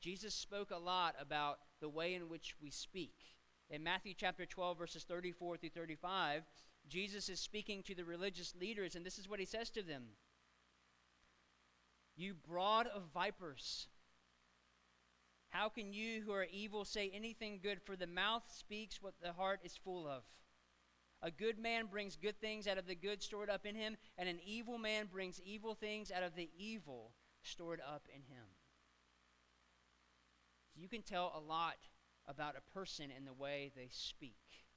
Jesus 0.00 0.32
spoke 0.32 0.70
a 0.70 0.78
lot 0.78 1.14
about 1.20 1.58
the 1.80 1.88
way 1.88 2.14
in 2.14 2.28
which 2.28 2.54
we 2.62 2.70
speak. 2.70 3.14
In 3.68 3.82
Matthew 3.82 4.14
chapter 4.16 4.46
12, 4.46 4.78
verses 4.78 5.04
34 5.04 5.58
through 5.58 5.68
35, 5.70 6.44
Jesus 6.88 7.28
is 7.28 7.40
speaking 7.40 7.82
to 7.84 7.94
the 7.94 8.04
religious 8.04 8.54
leaders, 8.54 8.94
and 8.94 9.04
this 9.04 9.18
is 9.18 9.28
what 9.28 9.40
he 9.40 9.44
says 9.44 9.70
to 9.70 9.82
them 9.82 10.04
You 12.16 12.34
brood 12.34 12.86
of 12.86 13.04
vipers, 13.12 13.88
how 15.50 15.68
can 15.68 15.92
you 15.92 16.22
who 16.22 16.32
are 16.32 16.46
evil 16.50 16.84
say 16.84 17.10
anything 17.12 17.60
good? 17.62 17.80
For 17.82 17.96
the 17.96 18.06
mouth 18.06 18.44
speaks 18.48 19.02
what 19.02 19.14
the 19.22 19.32
heart 19.32 19.60
is 19.64 19.76
full 19.76 20.06
of. 20.06 20.22
A 21.20 21.30
good 21.30 21.58
man 21.58 21.86
brings 21.86 22.16
good 22.16 22.40
things 22.40 22.68
out 22.68 22.78
of 22.78 22.86
the 22.86 22.94
good 22.94 23.22
stored 23.22 23.50
up 23.50 23.66
in 23.66 23.74
him, 23.74 23.96
and 24.16 24.28
an 24.28 24.38
evil 24.44 24.78
man 24.78 25.06
brings 25.06 25.40
evil 25.40 25.74
things 25.74 26.12
out 26.12 26.22
of 26.22 26.36
the 26.36 26.48
evil 26.56 27.12
stored 27.42 27.80
up 27.80 28.06
in 28.14 28.22
him. 28.22 28.44
You 30.76 30.88
can 30.88 31.02
tell 31.02 31.32
a 31.34 31.40
lot 31.40 31.76
about 32.28 32.54
a 32.56 32.72
person 32.72 33.10
in 33.10 33.24
the 33.24 33.32
way 33.32 33.72
they 33.74 33.88
speak. 33.90 34.67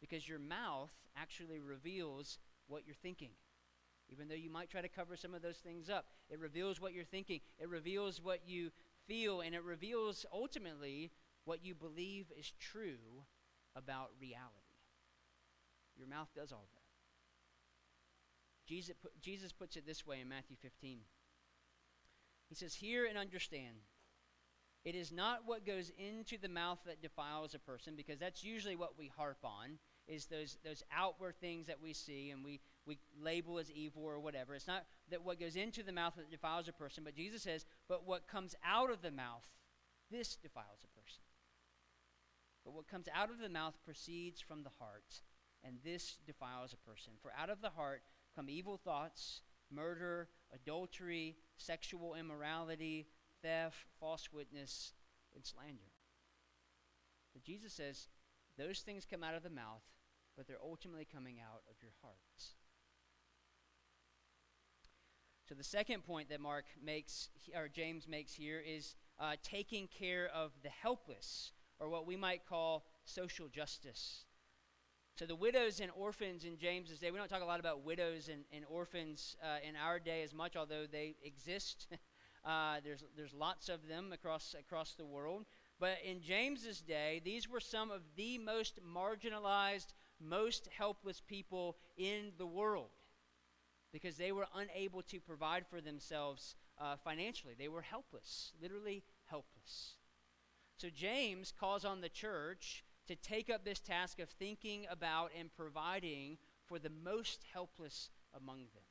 Because 0.00 0.28
your 0.28 0.38
mouth 0.38 0.90
actually 1.16 1.60
reveals 1.60 2.38
what 2.68 2.82
you're 2.86 2.94
thinking. 2.94 3.30
Even 4.08 4.28
though 4.28 4.34
you 4.34 4.50
might 4.50 4.70
try 4.70 4.80
to 4.80 4.88
cover 4.88 5.16
some 5.16 5.34
of 5.34 5.42
those 5.42 5.58
things 5.58 5.88
up, 5.88 6.06
it 6.28 6.38
reveals 6.38 6.80
what 6.80 6.92
you're 6.92 7.04
thinking. 7.04 7.40
It 7.58 7.68
reveals 7.68 8.20
what 8.20 8.40
you 8.46 8.70
feel, 9.06 9.40
and 9.40 9.54
it 9.54 9.62
reveals 9.62 10.26
ultimately 10.32 11.10
what 11.44 11.64
you 11.64 11.74
believe 11.74 12.26
is 12.36 12.52
true 12.58 13.24
about 13.76 14.10
reality. 14.20 14.70
Your 15.96 16.08
mouth 16.08 16.28
does 16.34 16.52
all 16.52 16.66
that. 16.72 16.80
Jesus, 18.66 18.94
Jesus 19.20 19.52
puts 19.52 19.76
it 19.76 19.86
this 19.86 20.06
way 20.06 20.20
in 20.20 20.28
Matthew 20.28 20.56
15. 20.60 21.00
He 22.48 22.54
says, 22.54 22.74
Hear 22.74 23.06
and 23.06 23.18
understand. 23.18 23.76
It 24.84 24.94
is 24.94 25.12
not 25.12 25.42
what 25.44 25.66
goes 25.66 25.92
into 25.98 26.38
the 26.38 26.48
mouth 26.48 26.78
that 26.86 27.02
defiles 27.02 27.54
a 27.54 27.58
person, 27.58 27.94
because 27.96 28.18
that's 28.18 28.42
usually 28.42 28.76
what 28.76 28.98
we 28.98 29.10
harp 29.14 29.38
on, 29.44 29.78
is 30.10 30.26
those, 30.26 30.58
those 30.64 30.82
outward 30.92 31.36
things 31.40 31.68
that 31.68 31.80
we 31.80 31.92
see 31.92 32.30
and 32.30 32.44
we, 32.44 32.60
we 32.84 32.98
label 33.22 33.58
as 33.58 33.70
evil 33.70 34.02
or 34.02 34.18
whatever. 34.18 34.54
It's 34.54 34.66
not 34.66 34.84
that 35.10 35.24
what 35.24 35.38
goes 35.38 35.56
into 35.56 35.82
the 35.82 35.92
mouth 35.92 36.14
that 36.16 36.30
defiles 36.30 36.68
a 36.68 36.72
person, 36.72 37.04
but 37.04 37.14
Jesus 37.14 37.42
says, 37.42 37.64
but 37.88 38.06
what 38.06 38.26
comes 38.26 38.54
out 38.64 38.90
of 38.90 39.02
the 39.02 39.10
mouth, 39.10 39.48
this 40.10 40.36
defiles 40.36 40.84
a 40.84 41.00
person. 41.00 41.22
But 42.64 42.74
what 42.74 42.88
comes 42.88 43.08
out 43.14 43.30
of 43.30 43.38
the 43.38 43.48
mouth 43.48 43.74
proceeds 43.84 44.40
from 44.40 44.64
the 44.64 44.70
heart, 44.78 45.22
and 45.64 45.76
this 45.84 46.18
defiles 46.26 46.74
a 46.74 46.88
person. 46.88 47.12
For 47.22 47.32
out 47.38 47.48
of 47.48 47.62
the 47.62 47.70
heart 47.70 48.02
come 48.34 48.50
evil 48.50 48.76
thoughts, 48.76 49.42
murder, 49.72 50.28
adultery, 50.52 51.36
sexual 51.56 52.14
immorality, 52.16 53.06
theft, 53.42 53.86
false 53.98 54.28
witness, 54.32 54.92
and 55.34 55.44
slander. 55.44 55.92
But 57.32 57.44
Jesus 57.44 57.72
says 57.72 58.08
those 58.58 58.80
things 58.80 59.06
come 59.08 59.22
out 59.22 59.34
of 59.34 59.42
the 59.42 59.50
mouth, 59.50 59.82
but 60.40 60.48
they're 60.48 60.56
ultimately 60.64 61.04
coming 61.04 61.36
out 61.38 61.60
of 61.68 61.76
your 61.82 61.92
hearts. 62.00 62.54
So 65.46 65.54
the 65.54 65.62
second 65.62 66.02
point 66.02 66.30
that 66.30 66.40
Mark 66.40 66.64
makes, 66.82 67.28
or 67.54 67.68
James 67.68 68.08
makes 68.08 68.32
here, 68.32 68.58
is 68.66 68.94
uh, 69.18 69.32
taking 69.42 69.86
care 69.86 70.30
of 70.34 70.52
the 70.62 70.70
helpless, 70.70 71.52
or 71.78 71.90
what 71.90 72.06
we 72.06 72.16
might 72.16 72.46
call 72.48 72.86
social 73.04 73.48
justice. 73.48 74.24
So 75.14 75.26
the 75.26 75.36
widows 75.36 75.80
and 75.80 75.90
orphans 75.94 76.44
in 76.44 76.56
James's 76.56 76.98
day, 76.98 77.10
we 77.10 77.18
don't 77.18 77.28
talk 77.28 77.42
a 77.42 77.44
lot 77.44 77.60
about 77.60 77.84
widows 77.84 78.30
and, 78.30 78.44
and 78.50 78.64
orphans 78.66 79.36
uh, 79.44 79.58
in 79.62 79.76
our 79.76 79.98
day 79.98 80.22
as 80.22 80.32
much, 80.32 80.56
although 80.56 80.86
they 80.90 81.16
exist. 81.22 81.86
uh, 82.46 82.76
there's, 82.82 83.04
there's 83.14 83.34
lots 83.34 83.68
of 83.68 83.86
them 83.86 84.10
across, 84.14 84.54
across 84.58 84.94
the 84.94 85.04
world. 85.04 85.44
But 85.78 85.98
in 86.04 86.20
James's 86.22 86.80
day, 86.80 87.20
these 87.24 87.48
were 87.48 87.60
some 87.60 87.90
of 87.90 88.02
the 88.14 88.38
most 88.38 88.78
marginalized, 88.82 89.94
most 90.20 90.68
helpless 90.76 91.20
people 91.20 91.76
in 91.96 92.32
the 92.38 92.46
world 92.46 92.90
because 93.92 94.16
they 94.16 94.32
were 94.32 94.46
unable 94.54 95.02
to 95.02 95.20
provide 95.20 95.66
for 95.66 95.80
themselves 95.80 96.54
uh, 96.80 96.96
financially. 97.02 97.54
They 97.58 97.68
were 97.68 97.82
helpless, 97.82 98.52
literally 98.60 99.02
helpless. 99.26 99.96
So 100.76 100.88
James 100.88 101.52
calls 101.58 101.84
on 101.84 102.00
the 102.00 102.08
church 102.08 102.84
to 103.06 103.16
take 103.16 103.50
up 103.50 103.64
this 103.64 103.80
task 103.80 104.20
of 104.20 104.28
thinking 104.30 104.86
about 104.90 105.32
and 105.38 105.52
providing 105.54 106.38
for 106.66 106.78
the 106.78 106.92
most 107.04 107.44
helpless 107.52 108.10
among 108.34 108.58
them. 108.58 108.84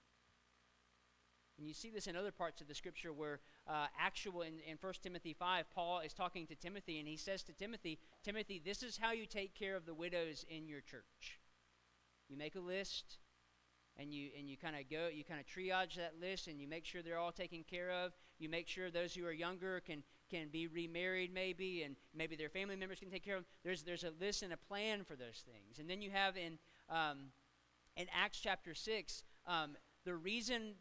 And 1.58 1.68
you 1.68 1.74
see 1.74 1.90
this 1.90 2.08
in 2.08 2.16
other 2.16 2.32
parts 2.32 2.62
of 2.62 2.68
the 2.68 2.76
scripture 2.76 3.12
where 3.12 3.40
uh, 3.70 3.86
actual 4.00 4.42
in, 4.42 4.54
in 4.68 4.78
1 4.82 4.94
Timothy 5.04 5.34
5, 5.34 5.70
Paul 5.70 6.00
is 6.00 6.14
talking 6.14 6.48
to 6.48 6.56
Timothy 6.56 7.00
and 7.00 7.08
he 7.08 7.18
says 7.18 7.44
to 7.44 7.54
Timothy, 7.54 8.00
Timothy, 8.24 8.62
this 8.64 8.82
is 8.82 8.98
how 8.98 9.12
you 9.12 9.26
take 9.26 9.54
care 9.54 9.76
of 9.76 9.86
the 9.86 9.94
widows 9.94 10.44
in 10.50 10.68
your 10.68 10.82
church. 10.82 11.40
You 12.28 12.38
make 12.38 12.56
a 12.56 12.60
list 12.60 13.20
and 13.98 14.14
you 14.14 14.30
and 14.38 14.50
you 14.50 14.56
kind 14.58 14.76
of 14.76 14.90
go 14.90 15.10
you 15.14 15.24
kind 15.24 15.40
of 15.40 15.46
triage 15.46 15.96
that 15.96 16.14
list 16.22 16.48
and 16.48 16.60
you 16.62 16.68
make 16.68 16.86
sure 16.86 17.02
they're 17.02 17.20
all 17.20 17.32
taken 17.32 17.64
care 17.64 17.92
of. 17.92 18.14
You 18.40 18.50
make 18.50 18.68
sure 18.68 18.90
those 18.90 19.14
who 19.14 19.26
are 19.26 19.32
younger 19.32 19.82
can 19.82 20.04
can 20.30 20.48
be 20.50 20.68
remarried 20.68 21.34
maybe 21.34 21.84
and 21.84 21.96
maybe 22.16 22.36
their 22.36 22.50
family 22.50 22.76
members 22.76 23.00
can 23.00 23.10
take 23.10 23.26
care 23.26 23.36
of 23.36 23.44
them 23.44 23.48
there's 23.64 23.84
there's 23.84 24.04
a 24.04 24.14
list 24.20 24.42
and 24.44 24.54
a 24.54 24.58
plan 24.58 25.04
for 25.04 25.16
those 25.16 25.44
things. 25.46 25.80
And 25.80 25.90
then 25.90 26.02
you 26.02 26.12
have 26.12 26.38
in 26.38 26.58
um, 26.90 27.32
in 27.96 28.08
acts 28.14 28.40
chapter 28.40 28.74
6 28.74 29.24
um, 29.46 29.76
the 30.06 30.16
reason 30.16 30.76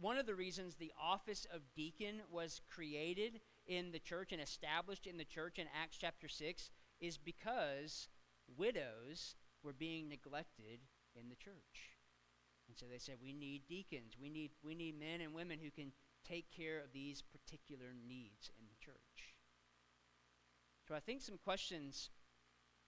one 0.00 0.18
of 0.18 0.26
the 0.26 0.34
reasons 0.34 0.74
the 0.74 0.92
office 1.00 1.46
of 1.52 1.62
deacon 1.74 2.20
was 2.30 2.60
created 2.68 3.40
in 3.66 3.92
the 3.92 3.98
church 3.98 4.32
and 4.32 4.40
established 4.40 5.06
in 5.06 5.16
the 5.16 5.24
church 5.24 5.58
in 5.58 5.66
acts 5.80 5.96
chapter 5.96 6.28
6 6.28 6.70
is 7.00 7.16
because 7.18 8.08
widows 8.56 9.36
were 9.62 9.72
being 9.72 10.08
neglected 10.08 10.80
in 11.14 11.28
the 11.28 11.36
church 11.36 11.94
and 12.68 12.76
so 12.76 12.86
they 12.90 12.98
said, 12.98 13.16
we 13.22 13.32
need 13.32 13.62
deacons. 13.68 14.16
We 14.20 14.28
need, 14.28 14.52
we 14.62 14.74
need 14.74 14.98
men 14.98 15.20
and 15.20 15.34
women 15.34 15.58
who 15.62 15.70
can 15.70 15.92
take 16.26 16.46
care 16.50 16.80
of 16.80 16.92
these 16.92 17.22
particular 17.22 17.94
needs 18.06 18.50
in 18.58 18.64
the 18.66 18.84
church. 18.84 19.34
So 20.88 20.94
I 20.94 21.00
think 21.00 21.22
some 21.22 21.38
questions 21.42 22.10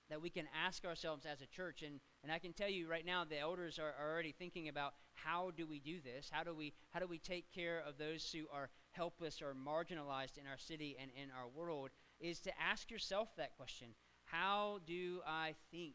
that 0.08 0.22
we 0.22 0.30
can 0.30 0.46
ask 0.54 0.84
ourselves 0.84 1.26
as 1.26 1.42
a 1.42 1.46
church, 1.46 1.82
and, 1.82 2.00
and 2.26 2.32
I 2.32 2.40
can 2.40 2.52
tell 2.52 2.68
you 2.68 2.88
right 2.88 3.06
now, 3.06 3.22
the 3.22 3.38
elders 3.38 3.78
are, 3.78 3.94
are 4.02 4.12
already 4.12 4.32
thinking 4.32 4.68
about 4.68 4.94
how 5.14 5.52
do 5.56 5.64
we 5.64 5.78
do 5.78 6.00
this? 6.00 6.28
How 6.28 6.42
do 6.42 6.52
we, 6.52 6.72
how 6.90 6.98
do 6.98 7.06
we 7.06 7.18
take 7.18 7.54
care 7.54 7.80
of 7.86 7.98
those 7.98 8.28
who 8.32 8.46
are 8.52 8.68
helpless 8.90 9.40
or 9.40 9.54
marginalized 9.54 10.36
in 10.36 10.48
our 10.50 10.58
city 10.58 10.96
and 11.00 11.12
in 11.14 11.30
our 11.30 11.46
world? 11.46 11.90
Is 12.18 12.40
to 12.40 12.50
ask 12.60 12.90
yourself 12.90 13.28
that 13.36 13.56
question 13.56 13.90
How 14.24 14.80
do 14.88 15.20
I 15.24 15.54
think 15.70 15.94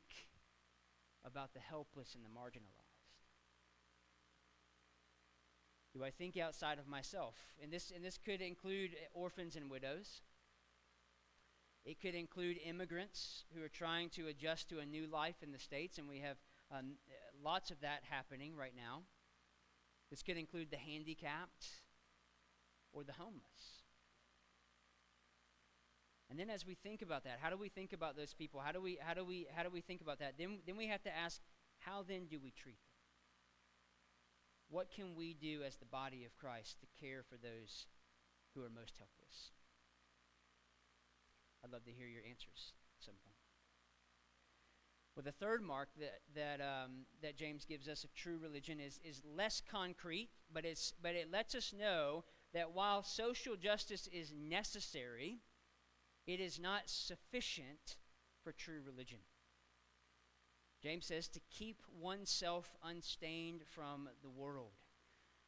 about 1.26 1.54
the 1.54 1.60
helpless 1.60 2.16
and 2.16 2.24
the 2.24 2.30
marginalized? 2.30 2.96
Do 5.94 6.06
I 6.06 6.12
think 6.12 6.38
outside 6.38 6.80
of 6.80 6.88
myself? 6.88 7.36
And 7.62 7.74
this, 7.74 7.92
and 7.94 8.06
this 8.06 8.18
could 8.18 8.40
include 8.40 8.92
orphans 9.14 9.58
and 9.58 9.70
widows. 9.70 10.22
It 11.84 12.00
could 12.00 12.14
include 12.14 12.60
immigrants 12.64 13.46
who 13.56 13.64
are 13.64 13.70
trying 13.70 14.10
to 14.12 14.28
adjust 14.28 14.70
to 14.70 14.80
a 14.80 14.86
new 14.86 15.08
life 15.08 15.38
in 15.42 15.52
the 15.52 15.60
States, 15.60 15.98
and 15.98 16.08
we 16.08 16.20
have 16.20 16.38
um, 16.72 16.94
lots 17.44 17.72
of 17.72 17.82
that 17.82 18.04
happening 18.10 18.56
right 18.56 18.74
now. 18.76 19.02
This 20.10 20.22
could 20.22 20.38
include 20.38 20.70
the 20.70 20.78
handicapped 20.78 21.66
or 22.94 23.04
the 23.04 23.14
homeless. 23.14 23.82
And 26.30 26.40
then 26.40 26.50
as 26.50 26.66
we 26.66 26.76
think 26.76 27.02
about 27.02 27.24
that, 27.26 27.40
how 27.42 27.50
do 27.50 27.58
we 27.58 27.68
think 27.68 27.94
about 27.94 28.16
those 28.16 28.34
people? 28.34 28.62
How 28.62 28.72
do 28.72 28.80
we 28.80 28.98
how 29.02 29.14
do 29.14 29.26
we 29.26 29.48
how 29.54 29.64
do 29.64 29.70
we 29.70 29.82
think 29.82 30.00
about 30.00 30.20
that? 30.20 30.36
Then 30.38 30.60
then 30.66 30.78
we 30.78 30.88
have 30.88 31.02
to 31.04 31.16
ask 31.16 31.42
how 31.80 32.06
then 32.08 32.28
do 32.30 32.40
we 32.42 32.52
treat 32.52 32.80
them? 32.80 32.96
What 34.70 34.90
can 34.90 35.16
we 35.18 35.34
do 35.34 35.64
as 35.64 35.76
the 35.76 35.86
body 35.86 36.24
of 36.24 36.38
Christ 36.38 36.78
to 36.80 37.06
care 37.06 37.24
for 37.24 37.36
those 37.36 37.88
who 38.56 38.64
are 38.64 38.70
most 38.70 38.94
helpless? 38.98 39.52
I'd 41.64 41.72
love 41.72 41.86
to 41.86 41.92
hear 41.92 42.08
your 42.08 42.24
answers 42.28 42.74
at 42.98 43.06
some 43.06 43.16
point. 43.24 43.38
Well, 45.16 45.24
the 45.24 45.32
third 45.32 45.62
mark 45.62 45.90
that, 46.00 46.20
that, 46.36 46.62
um, 46.62 47.06
that 47.22 47.36
James 47.36 47.66
gives 47.66 47.88
us 47.88 48.04
of 48.04 48.14
true 48.16 48.40
religion 48.42 48.80
is, 48.80 49.00
is 49.04 49.22
less 49.26 49.62
concrete, 49.62 50.30
but, 50.54 50.66
it's, 50.66 50.94
but 51.02 51.16
it 51.16 51.30
lets 51.32 51.54
us 51.54 51.74
know 51.78 52.24
that 52.54 52.74
while 52.74 53.04
social 53.04 53.56
justice 53.56 54.08
is 54.12 54.34
necessary, 54.34 55.40
it 56.28 56.40
is 56.40 56.60
not 56.60 56.84
sufficient 56.86 57.98
for 58.44 58.52
true 58.52 58.82
religion. 58.86 59.20
James 60.82 61.06
says 61.06 61.28
to 61.28 61.40
keep 61.52 61.84
oneself 62.00 62.76
unstained 62.84 63.62
from 63.70 64.10
the 64.24 64.30
world. 64.30 64.72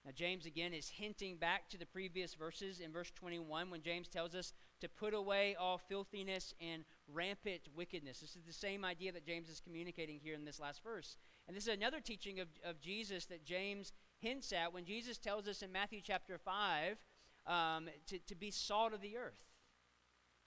Now, 0.05 0.11
James 0.13 0.45
again 0.45 0.73
is 0.73 0.89
hinting 0.89 1.37
back 1.37 1.69
to 1.69 1.77
the 1.77 1.85
previous 1.85 2.33
verses 2.33 2.81
in 2.81 2.91
verse 2.91 3.11
21 3.15 3.69
when 3.69 3.81
James 3.81 4.09
tells 4.09 4.35
us 4.35 4.53
to 4.83 4.89
put 4.89 5.13
away 5.13 5.55
all 5.57 5.77
filthiness 5.77 6.53
and 6.59 6.83
rampant 7.07 7.61
wickedness. 7.73 8.19
This 8.19 8.35
is 8.35 8.43
the 8.45 8.51
same 8.51 8.83
idea 8.83 9.13
that 9.13 9.25
James 9.25 9.47
is 9.47 9.61
communicating 9.61 10.19
here 10.21 10.35
in 10.35 10.43
this 10.43 10.59
last 10.59 10.83
verse. 10.83 11.15
And 11.47 11.55
this 11.55 11.63
is 11.67 11.73
another 11.73 12.01
teaching 12.01 12.41
of, 12.41 12.49
of 12.65 12.81
Jesus 12.81 13.25
that 13.27 13.45
James 13.45 13.93
hints 14.19 14.51
at 14.51 14.73
when 14.73 14.83
Jesus 14.83 15.17
tells 15.17 15.47
us 15.47 15.61
in 15.61 15.71
Matthew 15.71 16.01
chapter 16.03 16.37
5 16.37 16.97
um, 17.47 17.87
to, 18.07 18.19
to 18.19 18.35
be 18.35 18.51
salt 18.51 18.93
of 18.93 18.99
the 18.99 19.15
earth. 19.15 19.39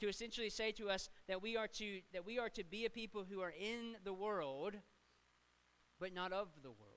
To 0.00 0.08
essentially 0.08 0.50
say 0.50 0.70
to 0.72 0.90
us 0.90 1.08
that 1.28 1.40
we 1.40 1.56
are 1.56 1.68
to 1.68 2.00
that 2.12 2.26
we 2.26 2.38
are 2.38 2.50
to 2.50 2.62
be 2.62 2.84
a 2.84 2.90
people 2.90 3.24
who 3.26 3.40
are 3.40 3.54
in 3.58 3.96
the 4.04 4.12
world, 4.12 4.74
but 5.98 6.12
not 6.12 6.34
of 6.34 6.48
the 6.62 6.68
world. 6.68 6.96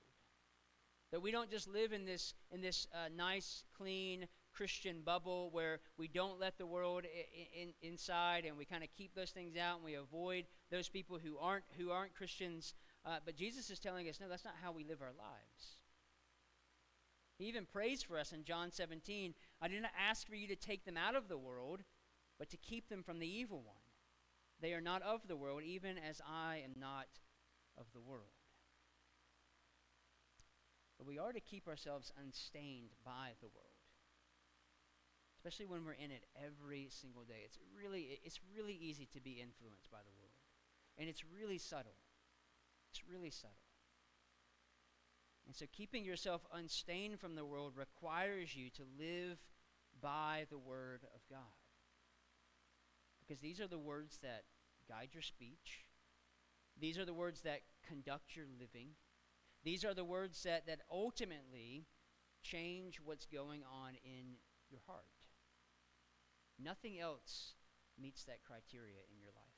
That 1.10 1.22
we 1.22 1.30
don't 1.30 1.50
just 1.50 1.66
live 1.66 1.92
in 1.92 2.04
this, 2.04 2.34
in 2.52 2.60
this 2.60 2.86
uh, 2.92 3.08
nice, 3.16 3.64
clean 3.74 4.26
Christian 4.52 5.02
bubble 5.04 5.50
where 5.52 5.80
we 5.96 6.08
don't 6.08 6.40
let 6.40 6.58
the 6.58 6.66
world 6.66 7.04
in, 7.04 7.68
in, 7.68 7.72
inside 7.82 8.44
and 8.44 8.56
we 8.56 8.64
kind 8.64 8.82
of 8.82 8.90
keep 8.96 9.14
those 9.14 9.30
things 9.30 9.56
out 9.56 9.76
and 9.76 9.84
we 9.84 9.94
avoid 9.94 10.44
those 10.70 10.88
people 10.88 11.18
who 11.22 11.38
aren't, 11.38 11.64
who 11.78 11.90
aren't 11.90 12.14
Christians. 12.14 12.74
Uh, 13.04 13.18
but 13.24 13.36
Jesus 13.36 13.70
is 13.70 13.78
telling 13.78 14.08
us, 14.08 14.20
no, 14.20 14.28
that's 14.28 14.44
not 14.44 14.54
how 14.62 14.72
we 14.72 14.84
live 14.84 15.00
our 15.00 15.08
lives. 15.08 15.78
He 17.38 17.46
even 17.46 17.64
prays 17.64 18.02
for 18.02 18.18
us 18.18 18.32
in 18.32 18.44
John 18.44 18.70
17 18.70 19.34
I 19.62 19.68
did 19.68 19.82
not 19.82 19.92
ask 19.98 20.28
for 20.28 20.34
you 20.34 20.46
to 20.48 20.56
take 20.56 20.84
them 20.84 20.96
out 20.96 21.14
of 21.14 21.28
the 21.28 21.38
world, 21.38 21.80
but 22.38 22.50
to 22.50 22.56
keep 22.56 22.88
them 22.88 23.02
from 23.02 23.18
the 23.18 23.26
evil 23.26 23.62
one. 23.64 23.76
They 24.60 24.74
are 24.74 24.80
not 24.80 25.02
of 25.02 25.26
the 25.26 25.36
world, 25.36 25.62
even 25.64 25.96
as 25.96 26.20
I 26.26 26.62
am 26.64 26.72
not 26.78 27.06
of 27.78 27.86
the 27.94 28.00
world. 28.00 28.24
But 30.98 31.06
we 31.06 31.18
are 31.18 31.32
to 31.32 31.40
keep 31.40 31.66
ourselves 31.66 32.12
unstained 32.22 32.90
by 33.04 33.32
the 33.40 33.48
world. 33.48 33.69
Especially 35.40 35.64
when 35.64 35.86
we're 35.86 35.92
in 35.92 36.10
it 36.10 36.24
every 36.36 36.88
single 36.90 37.22
day. 37.24 37.40
It's 37.46 37.56
really, 37.74 38.20
it's 38.22 38.40
really 38.54 38.74
easy 38.74 39.08
to 39.14 39.20
be 39.22 39.40
influenced 39.40 39.90
by 39.90 40.04
the 40.04 40.12
world. 40.18 40.36
And 40.98 41.08
it's 41.08 41.24
really 41.24 41.56
subtle. 41.56 41.96
It's 42.90 43.00
really 43.10 43.30
subtle. 43.30 43.56
And 45.46 45.56
so 45.56 45.64
keeping 45.72 46.04
yourself 46.04 46.42
unstained 46.52 47.18
from 47.18 47.36
the 47.36 47.44
world 47.46 47.72
requires 47.74 48.54
you 48.54 48.68
to 48.70 48.82
live 48.98 49.38
by 50.02 50.44
the 50.50 50.58
Word 50.58 51.06
of 51.14 51.22
God. 51.30 51.56
Because 53.18 53.40
these 53.40 53.62
are 53.62 53.66
the 53.66 53.78
words 53.78 54.18
that 54.22 54.44
guide 54.86 55.08
your 55.14 55.22
speech, 55.22 55.86
these 56.78 56.98
are 56.98 57.06
the 57.06 57.14
words 57.14 57.40
that 57.42 57.62
conduct 57.88 58.36
your 58.36 58.46
living. 58.60 58.90
These 59.64 59.86
are 59.86 59.94
the 59.94 60.04
words 60.04 60.42
that, 60.42 60.66
that 60.66 60.80
ultimately 60.90 61.86
change 62.42 63.00
what's 63.02 63.26
going 63.26 63.62
on 63.64 63.94
in 64.04 64.36
your 64.70 64.80
heart. 64.86 65.04
Nothing 66.62 66.98
else 66.98 67.54
meets 68.00 68.24
that 68.24 68.42
criteria 68.46 69.00
in 69.12 69.20
your 69.20 69.30
life. 69.30 69.50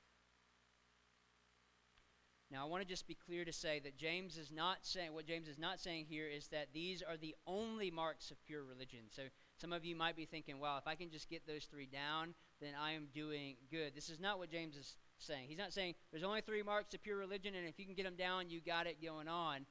Now, 2.53 2.67
I 2.67 2.69
want 2.69 2.83
to 2.83 2.89
just 2.89 3.09
be 3.09 3.15
clear 3.15 3.47
to 3.47 3.53
say 3.53 3.81
that 3.81 3.97
James 3.97 4.37
is 4.37 4.53
not 4.53 4.79
saying, 4.83 5.15
what 5.15 5.27
James 5.27 5.49
is 5.49 5.59
not 5.59 5.81
saying 5.81 6.05
here 6.07 6.29
is 6.29 6.49
that 6.49 6.69
these 6.75 7.03
are 7.03 7.17
the 7.17 7.35
only 7.47 7.91
marks 7.91 8.31
of 8.31 8.45
pure 8.45 8.63
religion. 8.63 9.01
So 9.09 9.23
some 9.59 9.73
of 9.73 9.87
you 9.87 9.97
might 9.97 10.17
be 10.17 10.27
thinking, 10.27 10.59
well, 10.59 10.77
if 10.77 10.87
I 10.87 10.95
can 10.95 11.11
just 11.11 11.31
get 11.31 11.47
those 11.47 11.65
three 11.65 11.87
down, 11.87 12.35
then 12.61 12.75
I 12.79 12.93
am 12.93 13.07
doing 13.15 13.57
good. 13.71 13.95
This 13.95 14.11
is 14.11 14.21
not 14.21 14.39
what 14.39 14.51
James 14.51 14.77
is 14.77 14.97
saying. 15.17 15.47
He's 15.49 15.57
not 15.57 15.73
saying 15.73 15.95
there's 16.11 16.25
only 16.25 16.43
three 16.43 16.63
marks 16.63 16.93
of 16.93 17.03
pure 17.03 17.17
religion, 17.17 17.55
and 17.55 17.67
if 17.67 17.79
you 17.79 17.87
can 17.87 17.95
get 17.95 18.05
them 18.05 18.17
down, 18.17 18.51
you 18.51 18.61
got 18.61 18.87
it 18.87 19.03
going 19.03 19.29
on. 19.29 19.65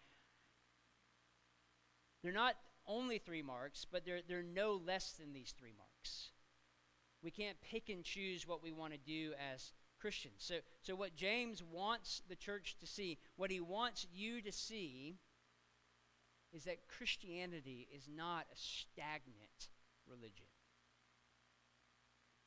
They're 2.24 2.34
not 2.34 2.56
only 2.88 3.20
three 3.20 3.44
marks, 3.44 3.86
but 3.86 4.06
they're, 4.06 4.22
they're 4.28 4.42
no 4.42 4.82
less 4.84 5.12
than 5.12 5.34
these 5.34 5.54
three 5.56 5.74
marks. 5.78 6.32
We 7.24 7.32
can't 7.32 7.58
pick 7.62 7.90
and 7.90 8.04
choose 8.04 8.48
what 8.48 8.64
we 8.64 8.72
want 8.72 8.94
to 8.94 9.00
do 9.00 9.34
as 9.54 9.74
Christians. 10.00 10.38
So, 10.40 10.56
so, 10.82 10.96
what 10.96 11.16
James 11.16 11.62
wants 11.64 12.24
the 12.28 12.36
church 12.36 12.76
to 12.80 12.88
see, 12.88 13.20
what 13.36 13.52
he 13.52 13.60
wants 13.60 14.08
you 14.12 14.42
to 14.42 14.52
see, 14.52 15.20
is 16.52 16.64
that 16.64 16.88
Christianity 16.88 17.88
is 17.96 18.10
not 18.14 18.46
a 18.52 18.56
stagnant 18.58 19.70
religion. 20.08 20.48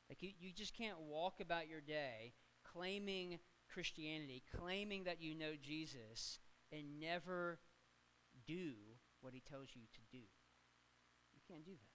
Like, 0.09 0.21
you, 0.21 0.31
you 0.39 0.51
just 0.51 0.77
can't 0.77 0.99
walk 0.99 1.39
about 1.39 1.67
your 1.67 1.81
day 1.81 2.33
claiming 2.73 3.39
Christianity, 3.73 4.43
claiming 4.57 5.05
that 5.05 5.21
you 5.21 5.33
know 5.33 5.53
Jesus, 5.61 6.39
and 6.71 6.99
never 6.99 7.59
do 8.45 8.73
what 9.21 9.33
he 9.33 9.39
tells 9.39 9.69
you 9.73 9.81
to 9.93 9.99
do. 10.11 10.23
You 11.33 11.41
can't 11.47 11.65
do 11.65 11.71
that. 11.71 11.94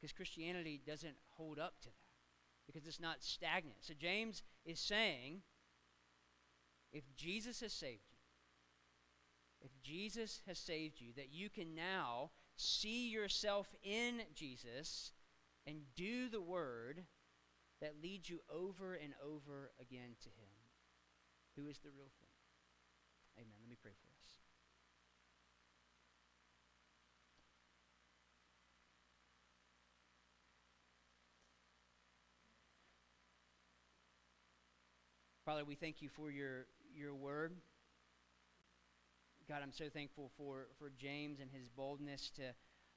Because 0.00 0.12
Christianity 0.12 0.80
doesn't 0.84 1.16
hold 1.36 1.58
up 1.58 1.74
to 1.82 1.88
that, 1.88 2.66
because 2.66 2.86
it's 2.86 3.00
not 3.00 3.22
stagnant. 3.22 3.78
So 3.80 3.92
James 3.98 4.42
is 4.64 4.80
saying 4.80 5.42
if 6.92 7.04
Jesus 7.16 7.60
has 7.60 7.72
saved 7.72 8.04
you, 8.10 8.18
if 9.60 9.70
Jesus 9.82 10.40
has 10.46 10.58
saved 10.58 11.00
you, 11.00 11.12
that 11.16 11.30
you 11.30 11.50
can 11.50 11.74
now 11.74 12.30
see 12.56 13.10
yourself 13.10 13.74
in 13.82 14.22
Jesus 14.34 15.12
and 15.66 15.80
do 15.94 16.28
the 16.28 16.40
word 16.40 17.04
that 17.80 18.02
leads 18.02 18.28
you 18.28 18.40
over 18.50 18.94
and 18.94 19.12
over 19.24 19.72
again 19.80 20.16
to 20.22 20.28
Him, 20.28 20.48
who 21.56 21.68
is 21.68 21.78
the 21.78 21.90
real 21.90 22.10
thing. 22.18 22.28
Amen. 23.38 23.54
Let 23.60 23.68
me 23.68 23.76
pray 23.80 23.92
for 24.00 24.08
us. 24.08 24.09
Father, 35.50 35.64
we 35.64 35.74
thank 35.74 36.00
you 36.00 36.08
for 36.08 36.30
your, 36.30 36.66
your 36.94 37.12
word. 37.12 37.54
God, 39.48 39.62
I'm 39.64 39.72
so 39.72 39.86
thankful 39.92 40.30
for, 40.38 40.68
for 40.78 40.92
James 40.96 41.40
and 41.40 41.50
his 41.50 41.68
boldness 41.68 42.30
to, 42.36 42.42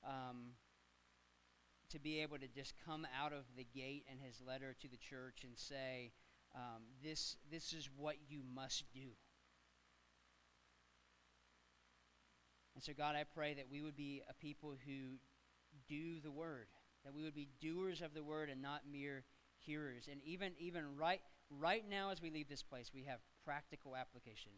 um, 0.08 0.52
to 1.90 1.98
be 1.98 2.20
able 2.20 2.38
to 2.38 2.48
just 2.48 2.76
come 2.86 3.08
out 3.20 3.34
of 3.34 3.46
the 3.58 3.66
gate 3.74 4.06
in 4.08 4.20
his 4.20 4.40
letter 4.48 4.76
to 4.82 4.88
the 4.88 4.98
church 4.98 5.44
and 5.44 5.58
say, 5.58 6.12
um, 6.54 6.84
this, 7.04 7.38
this 7.52 7.74
is 7.74 7.90
what 7.98 8.18
you 8.30 8.42
must 8.54 8.84
do. 8.94 9.10
And 12.76 12.84
so, 12.84 12.94
God, 12.96 13.16
I 13.16 13.24
pray 13.24 13.56
that 13.56 13.66
we 13.72 13.82
would 13.82 13.98
be 13.98 14.22
a 14.30 14.34
people 14.36 14.76
who 14.86 15.18
do 15.88 16.20
the 16.22 16.30
word, 16.30 16.68
that 17.04 17.16
we 17.16 17.24
would 17.24 17.34
be 17.34 17.48
doers 17.60 18.04
of 18.04 18.14
the 18.14 18.24
word 18.24 18.52
and 18.52 18.62
not 18.62 18.82
mere 18.92 19.24
hearers. 19.58 20.08
And 20.12 20.22
even, 20.24 20.52
even 20.60 20.84
right 21.00 21.22
right 21.60 21.84
now, 21.90 22.10
as 22.12 22.22
we 22.22 22.30
leave 22.30 22.50
this 22.50 22.64
place, 22.64 22.92
we 22.94 23.04
have 23.04 23.20
practical 23.46 23.96
application 23.96 24.52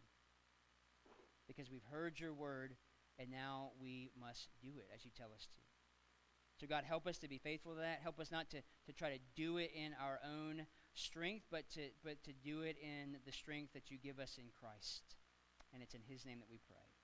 because 1.47 1.69
we've 1.69 1.85
heard 1.91 2.19
your 2.19 2.33
word 2.33 2.75
and 3.19 3.29
now 3.31 3.71
we 3.81 4.11
must 4.19 4.49
do 4.61 4.69
it 4.79 4.87
as 4.93 5.05
you 5.05 5.11
tell 5.15 5.31
us 5.33 5.47
to. 5.53 5.59
So, 6.59 6.67
God, 6.67 6.83
help 6.85 7.05
us 7.05 7.17
to 7.19 7.27
be 7.27 7.37
faithful 7.37 7.73
to 7.73 7.81
that. 7.81 7.99
Help 8.01 8.19
us 8.19 8.31
not 8.31 8.49
to, 8.51 8.61
to 8.85 8.93
try 8.93 9.09
to 9.09 9.19
do 9.35 9.57
it 9.57 9.71
in 9.75 9.91
our 10.01 10.19
own 10.23 10.65
strength, 10.93 11.45
but 11.51 11.69
to, 11.71 11.89
but 12.03 12.23
to 12.23 12.31
do 12.31 12.61
it 12.61 12.77
in 12.81 13.17
the 13.25 13.31
strength 13.31 13.73
that 13.73 13.91
you 13.91 13.97
give 13.97 14.19
us 14.19 14.37
in 14.37 14.45
Christ. 14.57 15.15
And 15.73 15.83
it's 15.83 15.93
in 15.93 16.01
His 16.07 16.25
name 16.25 16.39
that 16.39 16.49
we 16.49 16.59
pray. 16.67 16.94